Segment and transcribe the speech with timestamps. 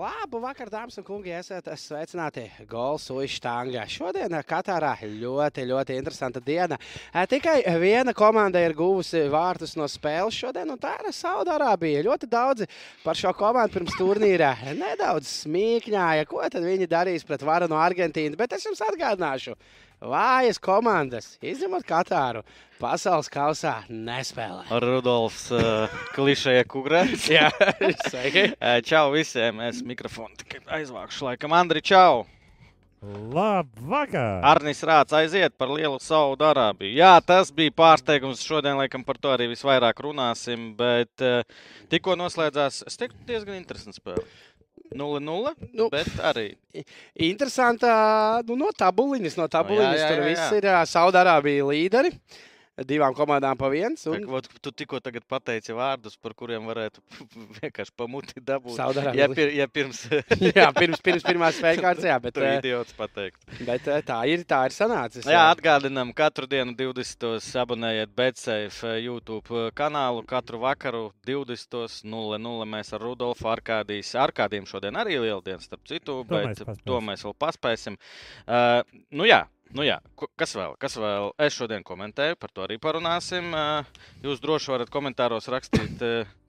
[0.00, 3.82] Labu vakar, dāmas un kungi, esat sveicināti Golsu Štangā.
[3.90, 6.78] Šodien Katārā ļoti, ļoti interesanta diena.
[7.28, 12.06] Tikai viena komanda ir guvusi vārtus no spēles šodien, un tā ir Saudārābija.
[12.06, 12.70] Ļoti daudzi
[13.04, 18.40] par šo komandu pirms turnīra nedaudz smīkņāja, ko tad viņi darīs pret varu no Argentīnas,
[18.40, 19.58] bet es jums atgādināšu.
[20.00, 22.40] Vājas komandas, izņemot Katāru,
[22.80, 24.62] pasaules kausā nespēlē.
[24.80, 27.26] Rudolfs uh, klišēja kukurēs.
[27.36, 27.50] Jā,
[28.06, 28.46] sveiki.
[28.88, 31.52] čau visiem, es mikrofonu tikai aizvākšu laikam.
[31.52, 32.24] Andri, čau!
[33.00, 34.40] Labvakar!
[34.44, 36.96] Arnis Rāts aiziet par lielu Saudu Arābiju.
[36.96, 38.40] Jā, tas bija pārsteigums.
[38.44, 40.70] Šodien, laikam, par to arī visvairāk runāsim.
[40.80, 41.44] Bet uh,
[41.92, 44.24] tikko noslēdzās, es teiktu, diezgan interesants spēle.
[44.96, 45.54] 0-0.
[45.76, 46.50] Nu, bet arī.
[47.14, 47.92] Interesanta
[48.46, 49.38] nu, no tabuliņas.
[49.38, 50.14] No tabuliņas jā, jā, jā, jā.
[50.16, 52.14] tur viss ir Saudārābija līderi
[52.88, 54.02] divām komandām pa viens.
[54.10, 54.24] Un...
[54.36, 57.02] Ot, tu tikko pateici vārdus, par kuriem varētu
[57.60, 58.76] vienkārši pamuti dabūt.
[58.78, 60.04] Saudarā, ja, pir, ja pirms...
[60.58, 62.36] jā, pirms, pirms pirmās kārtas, jā, bet...
[62.36, 63.40] Tu idiots pateikt.
[63.66, 65.26] Bet tā ir, tā ir sanācis.
[65.26, 67.38] Jā, jā atgādinām, katru dienu 20.
[67.64, 75.68] abonējiet Betsafe YouTube kanālu, katru vakaru 20.00 mēs ar Rudolfu Arkādijas, Arkādiem šodien arī lieldienas,
[75.68, 77.96] starp citu, to bet mēs to mēs vēl paspēsim.
[78.46, 78.82] Uh,
[79.16, 79.44] nu jā,
[79.76, 80.00] Nu jā,
[80.38, 80.74] kas vēl?
[80.82, 81.30] kas vēl?
[81.38, 83.52] Es šodien komentēju, par to arī parunāsim.
[84.24, 86.02] Jūs droši varat komentāros rakstīt,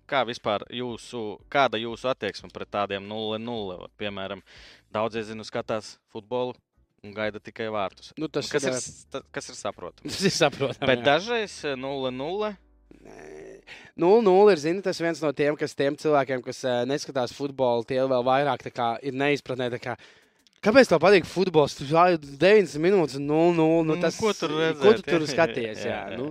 [0.10, 3.78] kā vispār jūsu, kāda jūsu attieksme pret tādiem 0-0.
[4.02, 4.42] Piemēram,
[4.94, 6.58] daudzie zinu, skatās futbolu
[7.06, 8.12] un gaida tikai vārtus.
[8.18, 10.18] Nu, tas kas, ir, ir, kas ir saprotams?
[10.18, 10.82] Tas ir saprotams.
[10.82, 11.08] Bet jā.
[11.14, 12.52] dažreiz 0-0.
[14.02, 18.26] 0-0 ir zini, tas viens no tiem, kas tiem cilvēkiem, kas neskatās futbolu, tie vēl
[18.26, 19.72] vairāk kā, ir neizpratnē.
[19.82, 19.96] Kā,
[20.62, 21.74] Kāpēc tev patīk futbols?
[21.74, 23.86] Tu jau 90 minūtes, 0-0.
[23.88, 24.82] Nu, tas, nu, ko tur redzēt?
[24.84, 25.82] Ko tu tur skaties?
[25.88, 26.20] Jā, jā, jā.
[26.20, 26.28] Nu,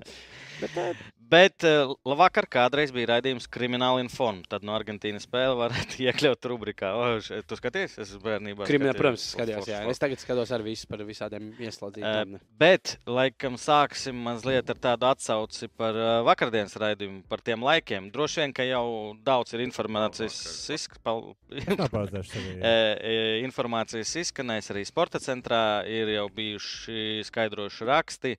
[0.60, 1.00] bet,
[1.30, 4.42] Bet uh, vakar kādreiz bija raidījums Krimināla informa.
[4.50, 6.90] Tad no Argentīnas spēle varētu iekļaut rubrikā.
[6.98, 8.66] O, še, tu skaties, es bērnībā.
[8.66, 9.68] Krimināla, protams, skatījos.
[9.70, 12.34] Jā, es tagad skatos ar visu par visādiem ieslodzītiem.
[12.34, 18.10] Uh, bet, laikam, sāksim mazliet ar tādu atsauci par uh, vakardienas raidījumu, par tiem laikiem.
[18.10, 18.84] Droši vien, ka jau
[19.22, 20.40] daudz ir informācijas,
[20.74, 20.98] izsk...
[23.46, 25.62] informācijas izskanējis arī sporta centrā.
[25.86, 28.36] Ir jau bijuši skaidrojuši raksti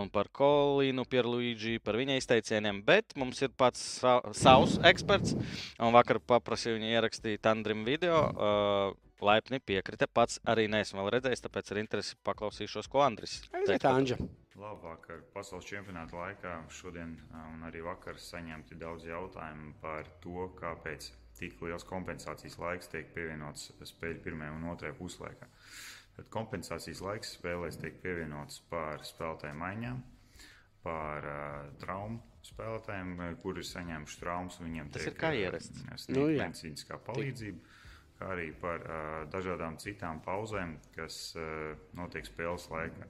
[0.00, 4.00] un par Kolīnu, Pierluīģi, par viņa izteikumu izteicieniem, bet mums ir pats
[4.38, 5.34] savs eksperts.
[5.82, 8.20] Un vakar paprasīju viņu ierakstīt Andrim video.
[8.30, 10.06] Uh, laipni piekrita.
[10.08, 13.92] Pats arī neesmu vēl redzējis, tāpēc ar interesi paklausīšos, ko Andris teica.
[14.60, 15.22] Labvakar.
[15.34, 21.84] Pasaules čempionāta laikā šodien un arī vakar saņemti daudz jautājumu par to, kāpēc tik liels
[21.88, 25.48] kompensācijas laiks tiek pievienots spēļu pirmajā un otrajā puslaikā.
[26.16, 30.02] Tad kompensācijas laiks spēlēs tiek pievienots par spēlētāju maiņām,
[30.84, 34.58] par uh, traumu spēlētājiem, kuri ir saņēmuši traumas.
[34.62, 35.84] Viņiem tas tiek, ir kā ierasts.
[35.84, 37.76] Sniegt nu, medicīniskā palīdzība,
[38.18, 43.08] kā arī par uh, dažādām citām pauzēm, kas uh, notiek spēles laikā.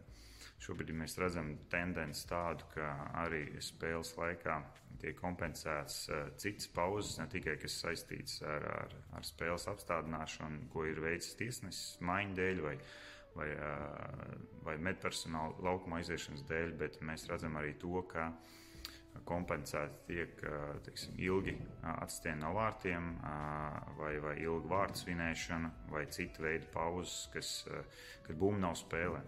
[0.61, 2.91] Šobrīd mēs redzam tendenci tādu, ka
[3.23, 4.59] arī spēles laikā
[5.01, 10.85] tiek kompensēts uh, citas pauzes, ne tikai kas saistīts ar, ar, ar spēles apstādināšanu, ko
[10.91, 12.77] ir veicis tiesnesis maiņu dēļ vai,
[13.41, 13.51] vai,
[14.67, 18.31] vai medpersonāla laukuma aiziešanas dēļ, bet mēs redzam arī to, ka
[19.27, 20.43] kompensēti tiek
[20.87, 23.11] teiksim, ilgi atstieni no vārtiem,
[23.99, 27.53] vai, vai ilga vārdu svinēšana, vai cita veida pauzes, kas,
[28.27, 29.23] kad bumba nav spēlē.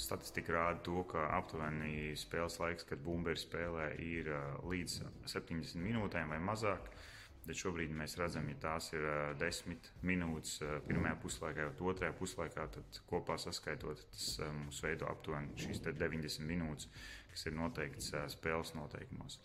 [0.00, 4.30] Statistika rāda to, ka aptuveni spēles laiks, kad bumberi spēlē, ir
[4.66, 6.88] līdz 70 minūtēm vai mazāk.
[7.48, 9.06] Bet šobrīd mēs redzam, ja tās ir
[9.40, 15.80] 10 minūtes pirmajā puslaikā, vai otrajā puslaikā, tad kopā saskaitot, tas mums veido aptuveni šīs
[15.86, 16.90] 90 minūtes,
[17.32, 19.40] kas ir noteikts spēles noteikumos.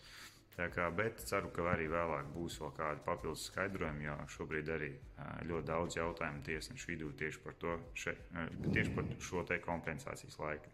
[0.54, 4.90] Kā, bet ceru, ka arī vēlāk būs vēl kādi papildus skaidrojumi, jo šobrīd arī
[5.48, 8.14] ļoti daudz jautājumu tiesnešu vidū tieši par, to, še,
[8.68, 10.70] tieši par šo te kompensācijas laiku.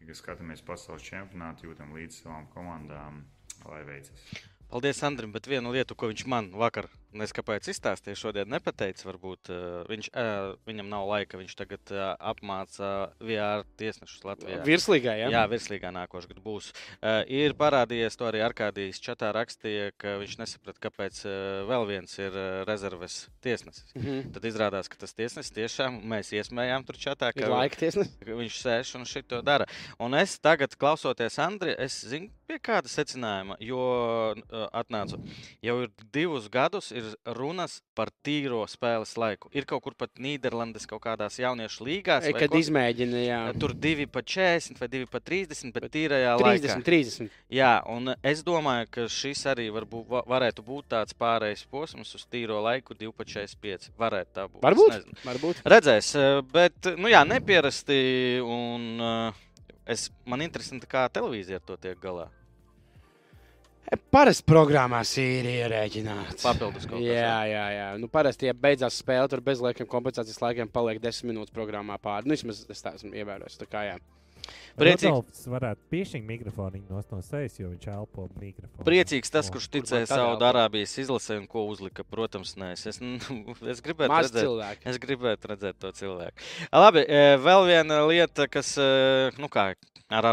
[0.00, 3.24] Kad skatāmies pasaules čempionātu, jūtam līdzi savām komandām,
[3.66, 4.55] lai veicas.
[4.70, 9.06] Paldies, Andrim, bet vienu lietu, ko viņš man vakar Nezinu, kāpēc izstāstīja, šodien nepateica.
[9.08, 11.40] Varbūt uh, viņš, uh, viņam nav laika.
[11.40, 12.90] Viņš tagad uh, apmāca
[13.20, 14.60] VR tiesnešus Latvijā.
[14.66, 15.30] Virslīgā, jā?
[15.32, 16.70] Jā, virslīgā nākošais gads būs.
[17.32, 21.20] Ir parādījies to arī Arkādijas čatā rakstīja, ka viņš nesaprata, kāpēc
[21.68, 22.36] vēl viens ir
[22.68, 23.92] rezerves tiesnesis.
[23.94, 24.32] Mm -hmm.
[24.34, 27.48] Tad izrādās, ka tas tiesnesis tiešām mēs iesmējām tur čatā, ka,
[28.26, 29.66] ka viņš sēž un šito dara.
[29.98, 33.80] Un es tagad, klausoties Andri, es zinu, pie kāda secinājuma, jo
[34.72, 35.18] atnācu.
[35.64, 39.48] Jau ir divus gadus ir ir runas par tīro spēles laiku.
[39.56, 42.26] Ir kaut kur pat Nīderlandes kaut kādās jauniešu līgās.
[42.36, 43.40] Kad ko- izmēģina, jā.
[43.58, 46.84] Tur 2 pa 40 vai 2 pa 30, bet tīrajā 30, laikā.
[46.84, 47.30] 30.
[47.50, 52.26] Jā, un es domāju, ka šis arī varbūt, va- varētu būt tāds pārējais posms uz
[52.30, 53.90] tīro laiku, 2 pa 45.
[53.98, 54.60] Varētu tā būt.
[54.62, 55.14] Varbūt.
[55.24, 55.62] Varbūt.
[55.64, 56.12] Redzēs,
[56.52, 58.40] bet, nu jā, nepierasti.
[58.46, 59.32] Un,
[59.86, 62.28] es, man interesanti, kā televīzija ar to tiek galā.
[64.10, 66.42] Parasti programmās ir ierēķināts.
[66.42, 67.86] Papildus kaut kas, Jā, jā, jā.
[68.02, 72.26] Nu, parasti, ja beidzās spēle, tur bez liekiem kompensācijas laikiem paliek 10 minūtes programmā pāri.
[72.26, 73.60] Nu, vismaz es tā esmu ievērojis.
[73.60, 74.00] Tā kā, jā.
[74.76, 75.08] Priecīgs.
[75.08, 78.84] Rudolfs varētu piešķirt mikrofonu no no sejas, jo viņš elpo mikrofonu.
[78.86, 82.04] Priecīgs tas, kurš Kur ticēja man tad Saudārābijas izlasē un ko uzlika.
[82.04, 83.00] Protams, nē, es, es,
[83.72, 84.42] es gribētu Maz redzēt.
[84.44, 84.88] cilvēku.
[84.92, 86.48] Es gribētu redzēt to cilvēku.
[86.72, 88.88] Labi, e, vēl viena lieta, kas e,
[89.40, 89.70] nu kā,
[90.12, 90.28] ar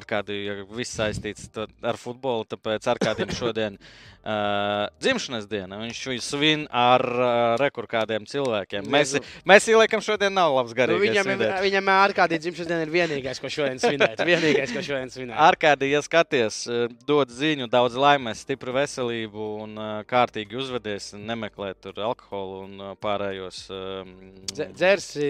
[0.45, 2.45] ja viss saistīts to- ar futbolu.
[2.49, 3.79] Tāpēc Arkādijam šodien
[4.23, 5.77] uh, dzimšanas diena.
[5.81, 7.29] Viņš viņu svin ar uh,
[7.61, 8.87] rekurkādiem cilvēkiem.
[8.91, 9.15] Mēs,
[9.47, 11.03] mēs ieliekam, šodien nav labs Nu, garīgais.
[11.03, 11.55] viņam, svinēt.
[11.65, 14.23] viņam ar kādiem dzimšanas diena ir vienīgais, ko šodien svinēt.
[14.31, 15.37] Vienīgais, ko šodien svinēt.
[15.43, 21.73] Arkādija, ja skaties, eh, dod ziņu, daudz laimes, stipru veselību un uh, kārtīgi uzvedies, nemeklē
[21.83, 23.63] tur alkoholu un uh, pārējos.
[23.73, 24.13] Um,
[24.51, 25.29] Dze- Dzersi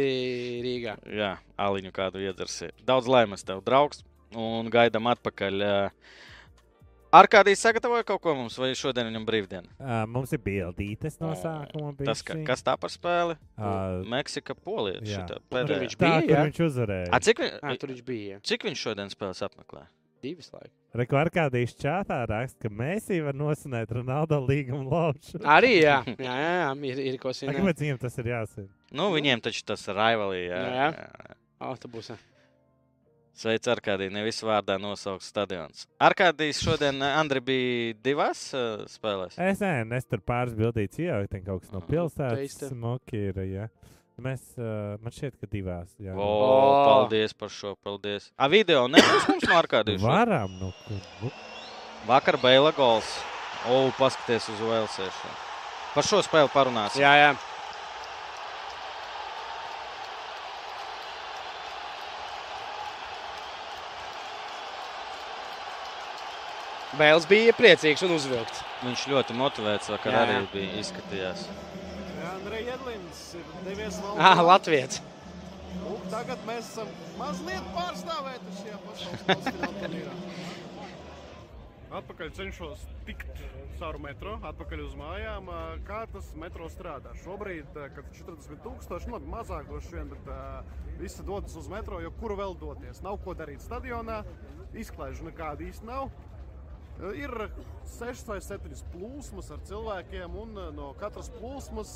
[0.64, 0.98] Rīgā.
[1.14, 2.72] Jā, aliņu kādu iedzersi.
[2.88, 4.04] Daudz laimes tev, draugs,
[4.34, 5.64] un gaidām atpakaļ.
[5.64, 6.20] Uh,
[7.14, 9.68] Arkādijs sagatavoja kaut ko mums, vai šodien viņam brīvdiena?
[9.78, 11.92] Uh, mums ir bildītes no sākuma.
[12.02, 13.36] Tas, ka, kas tā par spēli?
[13.54, 13.74] Ā,
[14.10, 15.02] Meksika, Polija.
[15.54, 15.82] pēdējā.
[15.84, 16.46] viņš Tā, bija, kur jā?
[16.50, 17.12] viņš uzvarēja.
[17.14, 18.40] A, cik, vi, tur viņš bija.
[18.50, 19.86] cik viņš šodien spēles apmeklē?
[20.24, 20.74] Divas laikas.
[20.96, 25.42] Reku ar kādīs čātā raksta, ka Mēsī var nosinēt Ronaldo līgumu laušu.
[25.44, 26.00] Arī, jā.
[26.18, 26.70] Jā, jā, jā.
[26.94, 27.60] Ir, ir ko A, svinēt.
[27.60, 28.70] Kāpēc viņam tas ir jāsina?
[28.96, 30.46] Nu, viņiem taču tas ir rivalī.
[30.48, 31.10] Jā, Jā, jā.
[31.28, 31.36] jā.
[31.70, 32.16] Autobusā.
[33.34, 34.12] Sveiks, Arkādija.
[34.14, 35.88] Nevis vārdā nosaukts stadions.
[36.06, 39.40] Arkādijs šodien, eh, Andri, bija divās uh, spēlēs.
[39.42, 41.90] Es nezinu, es tur pāris bildītas ieliku, ten kaut kas no Mhm.
[41.90, 42.70] pilsētas.
[43.14, 43.70] Ir, jā.
[44.22, 45.90] Mēs, uh, man šķiet, ka divās.
[46.00, 46.14] Jā.
[46.14, 46.86] O, O!
[46.86, 47.74] paldies par šo.
[47.84, 48.30] Paldies.
[48.38, 50.02] A, video nebūs mums no Arkādijas.
[50.06, 51.32] Varam, nu, kur, nu,
[52.06, 53.10] Vakar Beila gols.
[53.66, 55.36] O, paskaties uz Velsēšanu.
[55.96, 57.02] Par šo spēli parunāsim.
[57.02, 57.34] Jā, jā.
[66.94, 68.60] Bēls bija priecīgs un uzvilkts.
[68.84, 71.48] Viņš ļoti motivēts, vakar Jā, arī bija izskatījās.
[72.34, 74.20] Andrejs Jedlins ir devies vēl.
[74.22, 75.00] Ah, Latvijas.
[75.90, 80.18] Un tagad mēs esam mazliet pārstāvēti šajā pasaules turnīrā.
[81.98, 83.42] Atpakaļ cenšos tikt
[83.80, 85.50] caur metro, atpakaļ uz mājām.
[85.88, 87.14] Kā tas metro strādā?
[87.24, 92.14] Šobrīd, kad 40,000, nu, labi, mazāk droši vien, bet uh, visi dodas uz metro, jo
[92.22, 93.02] kur vēl doties?
[93.06, 94.22] Nav ko darīt stadionā,
[94.78, 96.14] izklaižu nekāda īsti nav.
[97.18, 97.34] Ir
[97.98, 101.94] 6 vai 7 plūsmas ar cilvēkiem, un ā, no katras plūsmas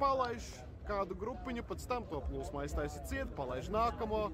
[0.00, 0.48] palaiž
[0.86, 4.28] kādu grupiņu, pēc tam to plūsmu aiztaisa ciet, palaiž nākamo.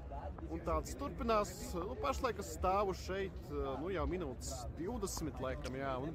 [0.53, 1.51] Un tāds turpinās.
[1.73, 3.47] Nu, pašlaik es stāvu šeit
[3.81, 6.13] nu, jau minūtes 20, laikam, jā, un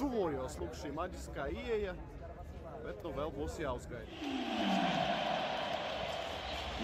[0.00, 1.94] tuvojos lūk, šī maģiskā ieeja.
[2.80, 5.09] Bet nu vēl būs jāuzgaida.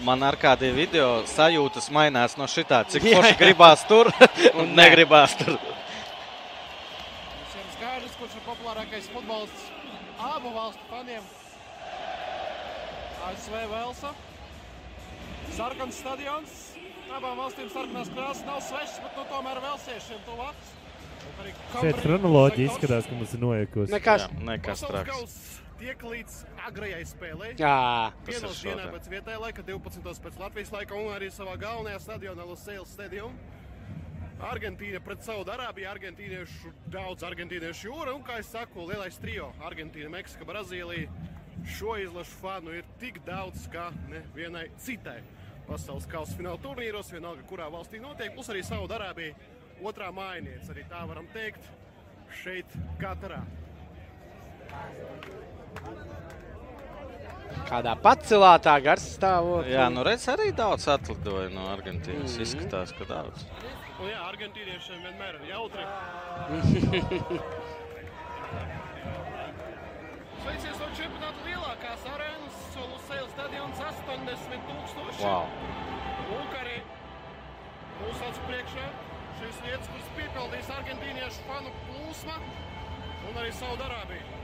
[0.05, 3.39] Man ar kādiem video sajūtas mainās no šitā, cik Jā, forši jā.
[3.41, 4.11] gribās tur
[4.53, 5.57] un negribās tur.
[7.41, 9.63] Visiem skaidrs, kurš ir populārākais futbolists
[10.27, 11.23] abu valstu faniem.
[13.27, 14.13] ASV Velsa.
[15.57, 16.57] Sarkans stadions.
[17.07, 20.73] Abām valstīm sarkanās krāsas nav svešas, bet nu, tomēr velsiešiem tuvāks.
[21.37, 22.01] Šeit
[22.57, 22.59] sektors.
[22.65, 23.93] izskatās, ka mums ir noiekusi.
[23.93, 24.25] Nekas.
[24.27, 25.37] Jā, nekas traks.
[25.79, 27.51] Tiek līdz agrajai spēlei.
[27.59, 30.23] Jā, Vienos dienā pēc vietējā laika, 12.
[30.25, 33.55] pēc Latvijas laika un arī savā galvenajā stadionā Lusēlas stadiumā.
[34.47, 40.45] Argentīna pret Saudārābiju, argentīniešu daudz argentīniešu jūra un, kā es saku, lielais trio- Argentīna, Meksika,
[40.45, 41.09] Brazīlija.
[41.65, 45.23] Šo izlašu fanu ir tik daudz, kā nevienai citai
[45.67, 49.35] pasaules kausa fināla turnīros, vienalga, kurā valstī notiek, plus arī Saudārābija
[49.81, 51.67] otrā mājniece, arī tā varam teikt,
[52.43, 53.41] šeit Katarā.
[57.67, 59.73] Kādā pacelātā garstāvoklī.
[59.75, 62.33] Jā, nu redz, arī daudz atlidoja no Argentīnas.
[62.35, 62.41] Mhm.
[62.45, 63.45] Izskatās, ka daudz.
[63.97, 65.83] Un jā, argentīniešiem vienmēr ir jautri.
[70.43, 75.21] Sveicies no čempionāta lielākās arēnas, Lucēlas stadions 80 tūkstoši.
[75.25, 75.43] Wow.
[76.29, 76.77] Lūk arī
[78.03, 78.85] mūsu acu priekšā
[79.41, 82.37] šīs vietas, kuras piepildīs argentīniešu fanu plūsma
[83.27, 84.36] un arī Saudarābija.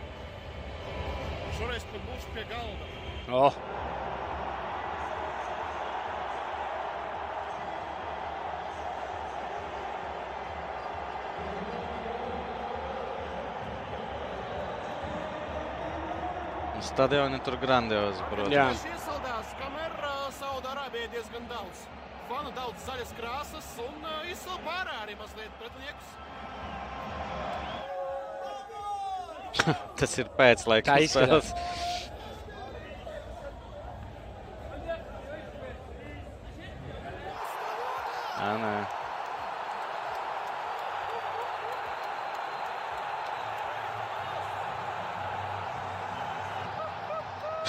[1.58, 2.92] Šoreiz pat būšu pie galda.
[3.32, 3.64] Oh.
[16.84, 18.54] Stadioni tur grandiozi, protams.
[18.54, 18.68] Jā.
[18.92, 21.88] Iesaldās, kamēr uh, Saudārābija diezgan daudz.
[22.28, 26.12] Fanu daudz zaļas krāsas un uh, izsalpa ārā arī mazliet pretiniekus.
[30.00, 30.26] Tas ir
[31.06, 31.54] izskatās.
[31.54, 31.92] spēles.
[38.44, 38.74] Nē.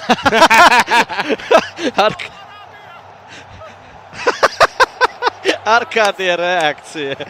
[2.04, 2.16] Ar...
[5.74, 7.28] Ar kādiem reakcija?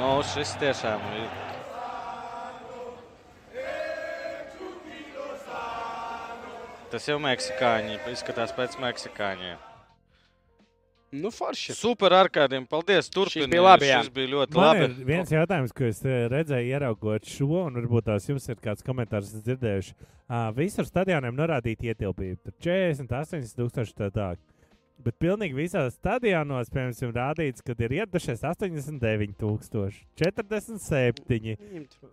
[0.00, 1.32] Nu, šis tiešām ir.
[6.90, 9.58] Tas jau meksikāņi izskatās pēc meksikāņiem.
[11.20, 11.74] Nu, forši.
[11.74, 12.64] Super ar kādiem.
[12.70, 13.10] Paldies.
[13.10, 13.50] Turpiniet.
[13.50, 13.98] bija labi, jā.
[14.04, 14.84] Šis bija ļoti Man labi.
[14.86, 18.86] ir viens jautājums, ko es eh, redzēju, ieraugot šo, un varbūt tās jums ir kāds
[18.86, 19.96] komentārs dzirdējuši.
[20.30, 22.38] Uh, visur stadioniem norādīta ietilpība.
[22.46, 24.28] Tur 40, 80 tūkstoši tā tā.
[25.00, 31.54] Bet pilnīgi visās stadionos, piemēram, rādīts, ka ir ieradušies 89, 000, 47.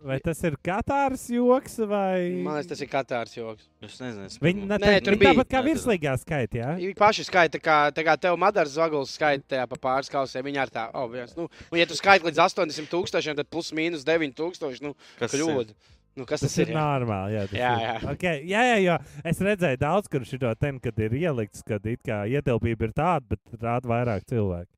[0.08, 3.68] Vai tas ir Katāras joks vai Man liekas, tas ir Katārs joks.
[3.84, 4.28] Es nezinu.
[4.30, 5.34] es Viņi, ne, Nē, Nē, tur viņi bija.
[5.34, 6.62] tāpat kā virslīgā skaitā.
[6.62, 6.72] Ja?
[6.80, 10.46] Viņi paši skaita, kā, tā kā tev Madaras zvaigznes skaita tajā pa pāris kausiem.
[10.48, 13.70] Viņi ar tā, oh, viens, nu, un ja tu skaiti līdz 80 tūkstošiem, tad plus
[13.76, 15.74] mīnus 9 tūkstoši, nu, Kas ir?
[16.16, 16.74] Nu, kas Tas, tas, ir ir?
[16.74, 16.80] jā?
[16.80, 17.34] normāli.
[17.36, 17.84] Jā, tas Jā, ir.
[17.84, 18.12] jā.
[18.14, 18.40] Okay.
[18.48, 18.96] jā, jā, jo
[19.30, 23.26] es redzēju daudz, kur šī ten, kad ir ielikts, kad it kā ietilpība ir tāda,
[23.36, 24.72] bet rāda vairāk cilvēku.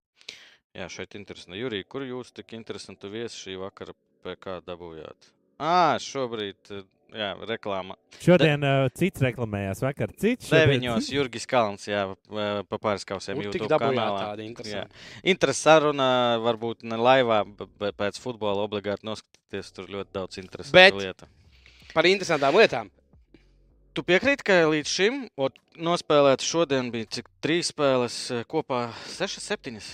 [0.76, 1.58] Jā, šeit ir interesanti.
[1.58, 5.30] Jurija, kur jūs tik interesantu viesi šī vakara PK dabūjāt?
[5.60, 7.96] Ā, šobrīd, eh, jā, reklāma.
[8.20, 10.48] Šodien uh, cits reklamējās, vakar cits.
[10.50, 11.08] šodien Deviņos.
[11.14, 14.20] Jurgis Kalns, jā, eh, pa pāris kausiem YouTube kanālā.
[14.30, 14.94] tādu interesantu.
[15.24, 16.08] Interesi saruna,
[16.44, 17.42] varbūt ne laivā,
[17.78, 19.72] bet pēc futbola obligāti noskatīties.
[19.74, 21.26] Tur ļoti daudz interesantu Bet- lietu.
[21.94, 22.90] Par interesantām lietām.
[23.92, 29.48] Tu piekrīti, ka līdz šim ot, nospēlēt šodien bija cik trīs spēles eh, kopā, sešas,
[29.50, 29.88] septiņas.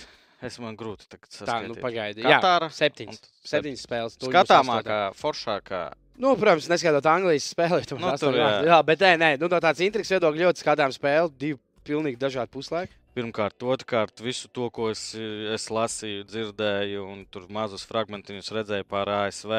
[0.45, 1.67] Es man grūti tagad Tā, saskaitīt.
[1.71, 2.21] nu, pagaidi.
[2.21, 2.67] Jā, Katāra.
[2.69, 3.17] septiņas.
[3.17, 4.17] un- Septiņas spēles.
[4.21, 5.79] Skatāmākā, foršākā.
[6.17, 7.85] Nu, protams, neskatot Anglijas spēli.
[7.85, 8.49] tur Nu, tur, jā.
[8.65, 8.77] jā.
[8.85, 11.33] bet nē, nē nu, no tāds intrigas viedokļa ļoti skatām spēli.
[11.37, 12.97] Divi pilnīgi dažādi puslaiki.
[13.17, 19.09] Pirmkārt, otrkārt, visu to, ko es, es lasīju, dzirdēju, un tur mazus fragmentiņus redzēju par
[19.09, 19.53] ASV.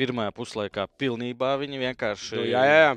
[0.00, 2.94] Pirmajā puslaikā pilnībā viņi vienkārši Nu, jā, jā, jā.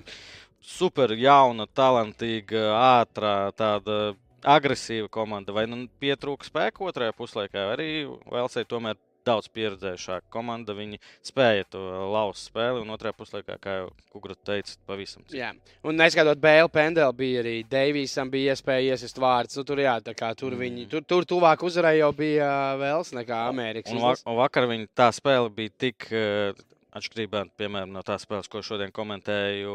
[0.64, 2.64] super jauna, talantīga,
[3.02, 4.14] ātrā, tāda
[4.46, 5.56] agresīva komanda.
[5.56, 7.90] Vai nu pietrūka spēka otrajā puslaikā, vai arī
[8.32, 8.96] Velsē tomēr
[9.26, 10.76] daudz pieredzējušāka komanda.
[10.78, 11.82] Viņi spēja to
[12.14, 15.26] lauzt spēli, un otrajā puslaikā, kā jau Kugrut teica, pavisam.
[15.36, 15.50] Jā.
[15.84, 19.58] Un neskatot Bēlu pendeli, bija arī Deivijam bija iespēja iesist vārds.
[19.60, 20.62] Nu, tur, jā, tā kā tur, Mm.
[20.64, 23.92] viņi, tur, tur tuvāk uzvarai jau bija ā, Vēls nekā Amerikas.
[23.92, 26.08] Un, va un vakar viņa tā spēle bija tik.
[26.12, 26.54] Uh,
[26.96, 29.74] Atšķirībā piemēram, no tās spēles, ko šodien komentēju,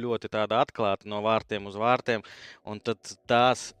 [0.00, 2.22] ļoti tāda atklāta no vārtiem uz vārtiem.
[2.64, 2.96] Un tad
[3.28, 3.74] tās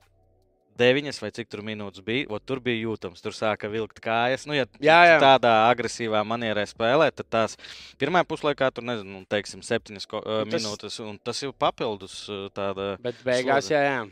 [0.80, 4.46] deviņas vai cik tur minūtes bija, ot, tur bija jūtams, tur sāka vilkt kājas.
[4.48, 5.20] Nu, ja Jā, jā.
[5.22, 7.56] tādā agresīvā manierē spēlē, tad tās
[8.00, 12.24] pirmā puslaikā tur nezinu, nu, teiksim, septiņas ko, uh, tas- minūtes, un tas jau papildus
[12.56, 12.94] tāda.
[13.02, 13.74] Bet beigās, slodze.
[13.78, 14.04] jā, jā.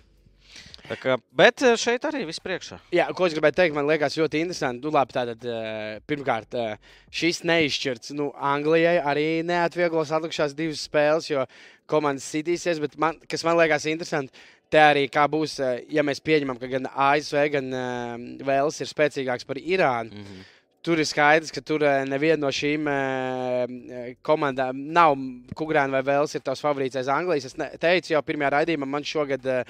[0.82, 2.76] Tā kā, bet šeit arī viss priekšā.
[2.92, 4.82] Jā, ko es gribēju teikt, man liekas, ļoti interesanti.
[4.82, 5.44] Nu, labi, tātad,
[6.10, 6.56] pirmkārt,
[7.14, 8.10] šis neizšķirts.
[8.18, 11.46] Nu, Anglijai arī neatvieglos atlikušās divas spēles, jo
[11.88, 12.82] komandas sitīsies.
[12.82, 14.34] Bet man, kas man liekas interesanti,
[14.72, 18.16] te arī kā būs, eh, ja mēs pieņemam, ka gan ASV, gan uh,
[18.48, 20.12] Vēls ir spēcīgāks par Irānu.
[20.12, 20.50] Mm -hmm.
[20.82, 25.14] Tur ir skaidrs, ka tur eh, neviena no šīm eh, komandām nav
[25.54, 27.44] Kungrāna vai Vēls ir tavs favorīts aiz Anglijas.
[27.44, 29.62] Es teicu jau pirmajā raidījumā, man šogad eh,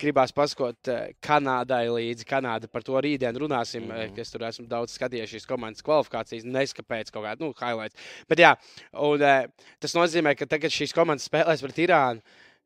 [0.00, 2.26] gribās paskot eh, Kanādai līdzi.
[2.28, 3.96] Kanāda par to rītdien runāsim, mm.
[3.96, 4.20] -hmm.
[4.20, 7.96] es tur esmu daudz skatījies šīs komandas kvalifikācijas, neskapēc kaut kādu nu, highlights.
[8.28, 8.54] Bet jā,
[8.92, 9.46] un, eh,
[9.80, 12.20] tas nozīmē, ka tagad šīs komandas spēlēs pret Irānu.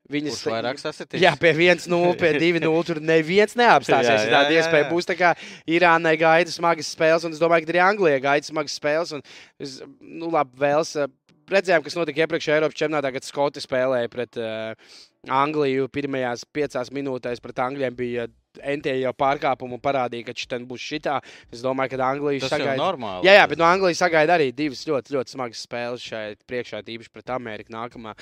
[0.09, 1.21] Viņas Kurš vairāk sasitīs?
[1.21, 2.71] Jā, pie 1-0, pie 2-0.
[2.89, 4.09] Tur neviens neapstāsies.
[4.25, 4.89] Jā, Jā, tāda jā, iespēja jā.
[4.89, 5.09] būs.
[5.09, 5.35] Tā kā
[5.69, 9.13] Irānai gaida smagas spēles, un es domāju, ka arī Anglijai gaida smagas spēles.
[9.19, 9.25] Un,
[9.61, 11.13] es, nu, labi, vēls, eh,
[11.53, 14.97] redzējām, kas notika iepriekšējā Eiropas čempionātā, kad Skoti spēlēja pret uh,
[15.29, 15.91] Angliju.
[15.93, 18.29] Pirmajās piecās minūtēs pret Angļiem bija
[18.59, 21.19] NT jau pārkāpumu parādīja, ka šī būs šitā.
[21.53, 22.77] Es domāju, ka Anglija Tas sagaida.
[22.81, 23.27] normāli.
[23.29, 27.13] Jā, jā, bet no Anglijas sagaida arī divas ļoti, ļoti smagas spēles šeit priekšā, tīpaši
[27.13, 28.15] pret Ameriku nākamā.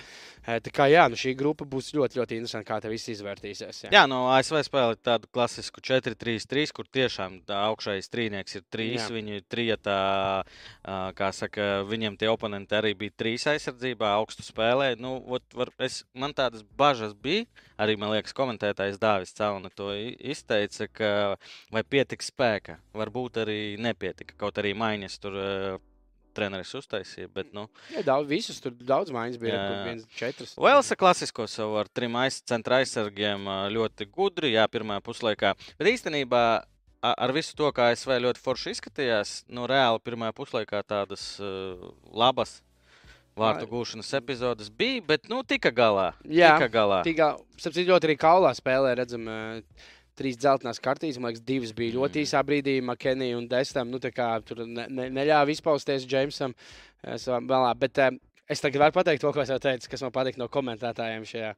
[0.47, 3.85] Tā kā jā, nu šī grupa būs ļoti, ļoti interesanta, kā te viss izvērtīsies.
[3.87, 3.91] Jā.
[3.95, 9.07] Jā, no ASV spēlē tādu klasisku 4-3-3, kur tiešām augšējais trīnieks ir trīs.
[9.07, 9.13] Jā.
[9.17, 9.99] Viņi ir trijotā,
[11.19, 14.95] kā saka, viņiem tie oponenti arī bija trīs aizsardzībā, augstu spēlē.
[15.01, 17.47] Nu, ot, var, es, man tādas bažas bija,
[17.81, 21.11] arī man liekas, komentētājs Dāvis Cauna to izteica, ka
[21.73, 24.37] vai pietiks spēka, varbūt arī nepietika.
[24.41, 25.79] Kaut arī maiņas tur uh,
[26.37, 27.31] treneris uztaisīja.
[27.33, 29.57] Bet, nu, Jā, daudz, visus tur daudz maiņas bija.
[29.57, 29.83] Jā.
[29.89, 30.55] Viens, četras.
[30.61, 35.55] Velsa klasisko savu ar trim aiz, centra aizsargiem ā, ļoti gudri, jā, pirmā puslaikā.
[35.81, 36.45] Bet īstenībā
[37.07, 42.61] ar visu to, kā ASV ļoti forši izskatījās, nu, reāli pirmā puslaikā tādas uh, labas
[43.37, 46.11] vārtu gūšanas epizodes bija, bet, nu, tika galā.
[46.25, 47.03] Jā, tika galā.
[47.05, 49.29] Tīkā, sapcīt, ļoti arī kaulā spēlē redzam.
[49.29, 49.41] ā,
[50.17, 51.99] Trīs dzeltenās kartītes, man liekas, divas bija Mm.
[52.01, 52.79] ļoti īsā brīdī.
[52.83, 56.55] Makenija un Destam nu, kā tur ne, ne, neļāva izpausties Džeimsam.
[57.05, 57.75] ā, savā Vēlā.
[57.79, 58.11] Bet ā,
[58.49, 61.51] es tagad varu pateikt to, ko es jau teicu, kas man patīk no komentētājiem šajā.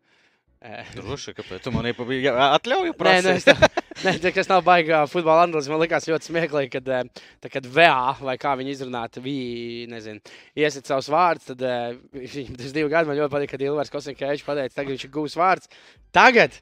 [0.58, 2.32] ā, Droši, kāpēc tu man iepabīji?
[2.34, 3.36] Atļauju Nē, nē, prasīt.
[3.36, 3.54] es tā,
[4.08, 5.70] nē, tā, kas nav baigā futbola analīze.
[5.70, 10.20] Man liekas ļoti smieklīgi, kad, eh, tā, kad VA vai kā viņi izrunātu, viņi, nezinu,
[10.58, 11.46] iesit savus vārdus.
[11.52, 11.94] Tad eh,
[12.26, 15.38] viņam tas divi gadi man ļoti patīk, kad Ilvars Kosinkevičs pateica, tagad viņš ir gūs
[15.38, 15.70] vārds.
[16.10, 16.58] Tagad!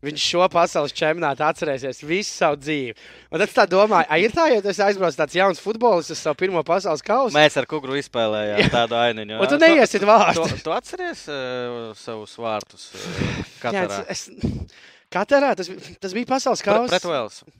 [0.00, 2.94] Viņš šo pasaules čempionātu atcerēsies visu savu dzīvi.
[3.28, 6.22] Un tad es tā domāju, ah, ir tā, ja tas aizbrauc tāds jauns futbolists uz
[6.24, 7.34] savu pirmo pasaules kausu.
[7.36, 9.36] Mēs ar kugru izspēlējām tādu ainiņu.
[9.36, 9.66] Un tu jā.
[9.66, 10.46] neiesit vārdu.
[10.54, 12.88] Tu, tu atceries uh, savus vārtus?
[12.96, 13.20] Uh,
[13.60, 14.00] Jā, katrā?
[14.08, 14.80] es, es,
[15.12, 15.68] katrā tas,
[16.00, 16.88] tas bija pasaules kausa.
[16.94, 17.52] Pret Velsu.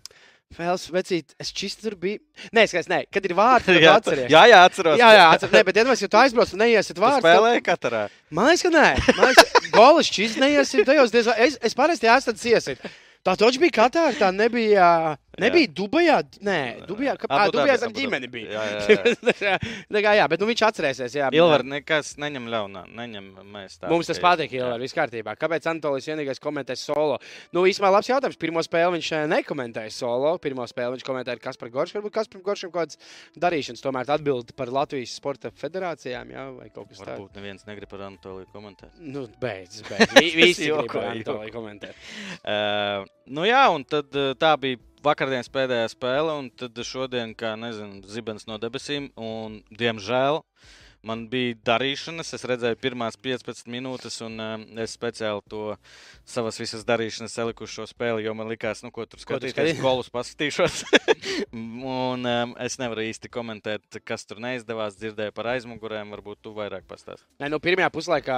[0.59, 2.19] Vēl vecīt, es čist tur biju.
[2.57, 4.31] Nē, skaidrs, nē, kad ir vārds, tad Jā, atceries.
[4.33, 4.97] jā, jā, atceros.
[4.99, 5.53] Jā, jā, atceros.
[5.55, 7.23] Nē, bet iedomājieties, ja tu aizbrauc un neiesit Tu vārdu.
[7.23, 8.01] spēlēji katrā.
[8.35, 8.89] Man liekas, ka nē.
[9.15, 10.83] Man liekas, golis šis neiesit.
[10.91, 12.83] Tajos diezgan, es, es parasti tāds iesit.
[13.23, 14.91] Tā taču bija Katāra, tā nebija.
[15.41, 16.19] Nebija Dubajā.
[16.47, 17.15] Nē, Dubajā.
[17.21, 18.33] Kā, ā, Dubajā ģimene Dabi.
[18.35, 18.51] bija.
[18.51, 19.15] Jā, jā,
[19.49, 19.55] jā.
[19.91, 21.17] Tā kā, jā, bet nu, viņš atcerēsies.
[21.21, 22.85] Jā, Ilvar, nekas neņem ļaunā.
[23.01, 23.91] Neņem mēs tā.
[23.93, 25.35] Mums tas patīk, Ilvar, viss kārtībā.
[25.41, 27.19] Kāpēc Antolijas vienīgais komentē solo?
[27.57, 28.39] Nu, īstenībā labs jautājums.
[28.41, 30.35] Pirmo spēli viņš eh, nekomentēja solo.
[30.43, 31.99] Pirmo spēli viņš komentēja kas par Goršu.
[32.01, 33.01] Varbūt kas par Goršu kaut kādas
[33.41, 33.83] darīšanas.
[33.85, 37.15] Tomēr atbild par Latvijas sporta federācijām, jā, vai kaut kas tāds.
[37.17, 38.93] Varbūt neviens negrib par Anatoliju komentēt.
[39.01, 40.15] Nu, beidz, beidz.
[40.19, 41.11] Vi- Visi grib par.
[41.15, 41.97] Antoliju komentēt.
[42.45, 47.57] Uh, nu jā, un tad uh, tā bija vakardienas pēdējā spēle, un tad šodien, kā
[47.61, 50.43] nezinu, zibens no debesīm, un diemžēl.
[51.01, 55.63] Man bija darīšanas, es redzēju, pirmās 15 minūtes, un um, es speciāli to
[56.29, 59.49] savas visas darīšanas saliku uz šo spēli, jo man likās, nu, ko tur Ko tu
[59.49, 59.81] skatīties, ka es skaties?
[59.81, 60.83] golus paskatīšos.
[61.57, 64.99] un um, es nevaru īsti komentēt, kas tur neizdevās.
[65.01, 67.25] Dzirdēju par aizmugurēm, varbūt tu vairāk pastāstīsi.
[67.41, 68.37] Nē, nu, pirmajā puslaikā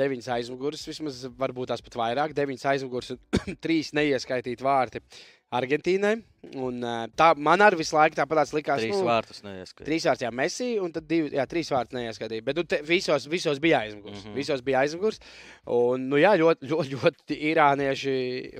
[0.00, 2.32] deviņas aizmugures, vismaz varbūt tās pat vairāk.
[2.40, 3.20] Deviņas aizmugures un
[3.66, 5.04] trīs neieskaitīti vārti
[5.50, 6.14] Argentīnai.
[6.56, 6.78] Un,
[7.18, 8.80] tā man arī visu laiku tāpat likās.
[8.80, 9.86] Trīs nu, vārtus neieskatīt.
[9.88, 12.44] Trīs vārtus, jā, Messi, un tad divi, jā, trīs vārtus neieskaitīja.
[12.46, 14.22] Bet nu, te, visos, visos bija aizmugurs.
[14.22, 14.30] Mm.
[14.30, 14.38] -hmm.
[14.38, 15.20] Visos bija aizmugurs.
[15.66, 18.14] Un, nu, jā, ļoti, ļoti, ļoti irānieši,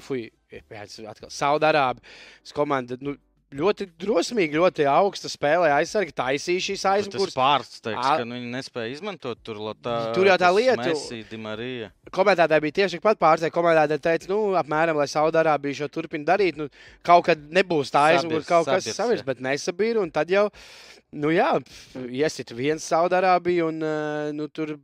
[0.04, 0.26] fuj,
[1.14, 2.98] atkal Saudārābijas komanda.
[3.00, 3.16] Nu,
[3.50, 7.32] Ļoti drosmīgi, ļoti augsta spēlē aizsargi, taisīja šīs Tas aizmugures.
[7.34, 8.12] pārsteigts, Ā.
[8.20, 11.88] ka viņi nespēja izmantot tur Lotā, Tur jau tā lieta- Dimarija.
[12.14, 13.56] Komentētāji bija tieši tikpat pārsteigti.
[13.56, 16.56] Komentētāji teica, nu, apmēram, lai Saudārābija šo turpina darīt.
[16.56, 16.68] Nu,
[17.02, 19.26] kaut kad nebūs tā aizmugure, Sabirs, kaut kas sabirs, savirs, jā.
[19.26, 20.00] bet nesabīra.
[20.02, 20.48] Un tad jau,
[21.12, 21.50] nu jā,
[22.06, 24.76] iesit viens Saudārābija un uh, nu, tur.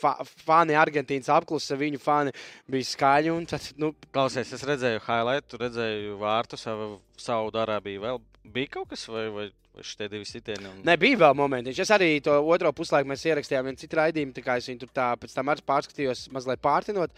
[0.00, 2.34] Fa- Fani Argentīnas apklusa, viņu fani
[2.70, 3.36] bija skaļi.
[3.50, 8.20] Tad, nu, Klausies, es redzēju highlight, redzēju vārtu, savu Saudārābiju vēl.
[8.50, 9.48] Bija kaut kas, vai, vai,
[9.84, 10.66] šitie divi sitieni?
[10.70, 10.80] Un...
[10.88, 11.82] nebija vēl momentiņš.
[11.84, 14.94] Es arī to otro puslaiku mēs ierakstījām vienu citu raidījumu, tā kā es viņu tur
[14.96, 17.14] tā pēc tam arī pārskatījos, mazliet pārtinot.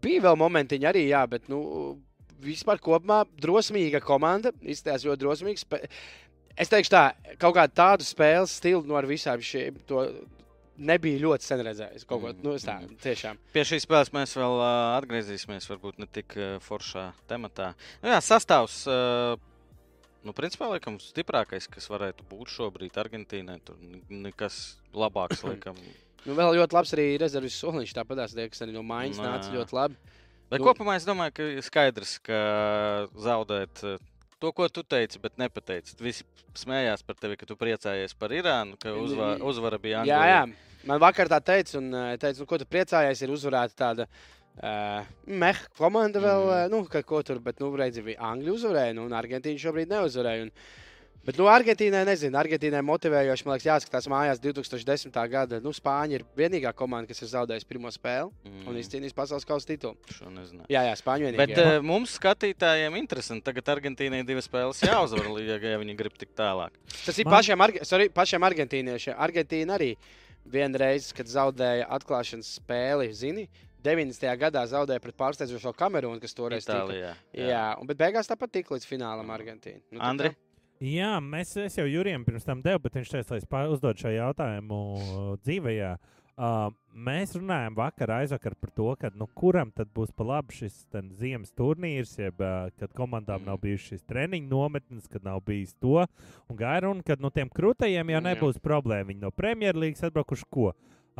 [0.00, 1.60] Bija vēl momentiņi arī, jā, bet, nu,
[2.44, 4.52] vispār kopumā drosmīga komanda.
[4.62, 5.62] Izskatās ļoti drosmīga.
[5.64, 5.82] Spē...
[6.60, 7.04] Es teikšu tā,
[7.40, 9.78] kaut kādu tādu spēles stilu no ar visām šīm.
[10.80, 12.06] Nebija ļoti sen redzējis.
[12.08, 12.96] Kaut ko Mhm, nu, tādu mhm.
[13.04, 13.38] tiešām.
[13.52, 17.74] Pie šīs spēles mēs vēl uh, atgriezīsimies, varbūt ne tik uh, foršā tematā.
[18.02, 18.82] Nu, jā, sastāvs.
[18.88, 19.36] Uh,
[20.20, 25.78] Nu, principā, laikam, stiprākais, kas varētu būt šobrīd Argentīnai, tur ne- nekas labāks, laikam.
[26.26, 27.94] Nu, vēl ļoti labs arī rezerves soliņš.
[27.96, 29.24] Tāpat tie, kas arī no mājas Nē.
[29.24, 29.96] nāca ļoti labi.
[30.52, 32.36] Bet Nu- kopumā es domāju, ka skaidrs, ka
[33.16, 33.80] zaudēt
[34.40, 35.96] to, ko tu teici, bet nepateici.
[36.04, 40.34] Visi smējās par tevi, ka tu priecājies par Irānu, ka uzva, uzvara bija Jā, Anglijai.
[40.36, 40.69] jā.
[40.88, 44.10] Man vakar tā teica, un uh, teica, nu, ko tu priecājies, ir uzvarēta tāda.
[44.60, 45.06] Uh,
[45.40, 46.52] Meha komanda vēl, mm.
[46.52, 49.92] uh, nu, ka, ko tur, bet, nu, redzi, bija Angļu uzvarēja, nu, un Argentīna šobrīd
[49.92, 50.46] neuzvarēja.
[50.46, 50.50] Un,
[51.24, 55.18] bet, nu, Argentīnai, nezinu, Argentīnai motivējoši, man liekas, jāskatās mājās 2010.
[55.32, 55.60] gada.
[55.64, 58.62] Nu, Spāņi ir vienīgā komanda, kas ir zaudējusi pirmo spēli mm.
[58.68, 60.00] un izcīnījis pasaules kausa titulu.
[60.16, 60.68] Šo nezināju.
[60.72, 61.44] Jā, jā, Spāņi vienīgā.
[61.44, 63.46] Bet uh, mums, skatītājiem, interesanti.
[63.48, 66.74] Tagad Argentīnai divas spēles jāuzvar, ja, viņi grib tik tālāk.
[67.04, 69.16] Tas ir Man- pašiem, arge, sorry, pašiem argentīniešiem.
[69.28, 69.94] Argentīna arī
[70.46, 73.48] vienreiz, kad zaudēja atklāšanas spēli, zini,
[73.84, 74.26] 90.
[74.40, 76.82] gadā zaudēja pret pārsteidzošo Kamerūnu, kas toreiz tika.
[76.84, 77.14] Itālijā.
[77.32, 77.46] Jā.
[77.48, 79.80] jā, un bet beigās tāpat tika līdz finālam Argentīna.
[79.90, 80.34] Nu, Andri?
[80.80, 84.00] Jā, mēs es jau Jurijam pirms tam devu, bet viņš teica, lai es pār- uzdod
[84.00, 84.78] šo jautājumu
[85.44, 85.74] dzīvē.
[86.40, 90.78] Uh, mēs runājām vakar, aizvakar par to, ka, nu, kuram tad būs pa labi šis
[90.88, 95.74] ten, ziemas turnīrs, jeb uh, kad komandām nav bijušas šīs treniņu nometnes, kad nav bijis
[95.84, 96.06] to.
[96.48, 98.24] Un gāja runa, ka no tiem krūtajiem jau Jā.
[98.30, 99.10] nebūs problēma.
[99.10, 100.70] Viņi no Premjerlīgas atbraukuši ko?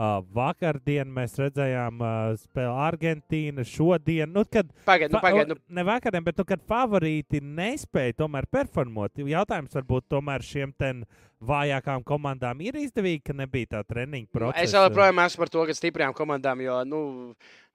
[0.01, 4.31] Uh, vakardien mēs redzējām uh, spēli Argentīna, šodien.
[4.33, 9.21] Nu, kad Pagaid, nu, pagaid, nu, Ne vakariem, bet nu, kad favorīti nespēja tomēr performot,
[9.29, 11.03] jautājums varbūt tomēr šiem ten
[11.45, 14.57] vājākām komandām ir izdevīgi, ka nebija tā treniņa procesa.
[14.57, 17.03] Nu, Es vēl joprojām esmu par to, ka stiprām komandām, jo nu,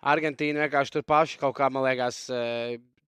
[0.05, 2.25] Argentīna vienkārši tur paši kaut kā, man liekas,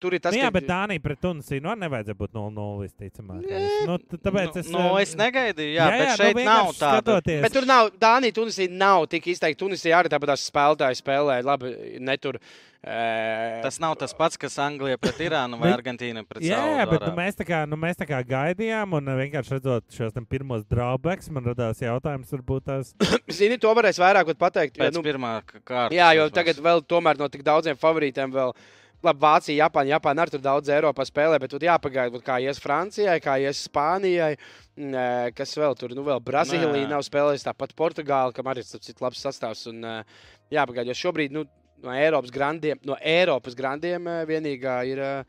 [0.07, 3.42] tur ir tas, Nu, jā, ka- bet Dānija pret Tunisiju nu, nevajadzēja būt 0-0 visticamāk.
[3.90, 4.71] Nu, tāpēc nu, es.
[4.71, 7.03] nu, eh, es negaidīju, jā, jā, bet jā, šeit nu, nav tāda.
[7.03, 9.59] skatoties- Bet tur nav, Dānija, Tunisija nav tik izteikti.
[9.66, 12.38] Tunisija arī tāpat spēlētāji spēlē, labi, netur.
[12.87, 17.03] Uh, Tas nav tas pats, kas Anglija pret Irānu vai Argentīnu pret Jā, jā, bet
[17.03, 20.62] nu, mēs, tā kā, nu, mēs tā kā gaidījām, un eh, vienkārši redzot šos pirmos
[20.71, 22.92] drawbacks, man radās jautājums, varbūt tās.
[23.40, 24.79] Zini, to varēs vairāk pat pateikt.
[24.79, 25.97] Pēc jo, nu, pirmā k- kārtas.
[25.99, 28.55] jā, jo tagad vēl tomēr no tik daudziem favorītiem vēl.
[29.04, 33.18] Labi, Vācija, Japāna, Japāna arī tur daudz Eiropā spēlē, bet tur jāpagaida, kā ies Francijai,
[33.20, 34.32] kā ies Spānijai,
[34.78, 36.88] mm, eh, kas vēl tur, nu, vēl Brazīlija Nē.
[36.94, 39.66] nav spēlējusi, tāpat Portugāla, kam arī ir cits labs sastāvs.
[39.68, 40.02] Un, eh,
[40.50, 41.44] jāpagaida, jo šobrīd, nu,
[41.82, 45.24] no Eiropas grandiem, no Eiropas grandiem eh, vienīgā ir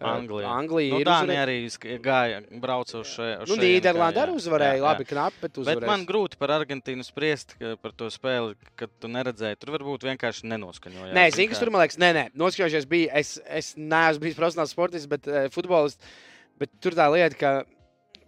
[0.00, 0.48] Anglija.
[0.48, 1.56] Anglija Nu, ir Dānija arī
[2.00, 5.86] gāja, brauca uz šo Nu, Nīderlanda arī uzvarēja, labi, knapi, bet Bet uzvarēja.
[5.90, 9.58] man grūti par Argentīnu spriest ka- par to spēli, kad tu neredzēji.
[9.60, 11.12] Tur varbūt vienkārši nenoskaņojās.
[11.12, 13.12] Nē, zini, kas tur man liekas, nē, nē, noskaņojušies bija.
[13.20, 16.00] Es, es neesmu bijis profesionāls sportists, bet uh, futbolists.
[16.58, 17.64] Bet tur tā lieta, ka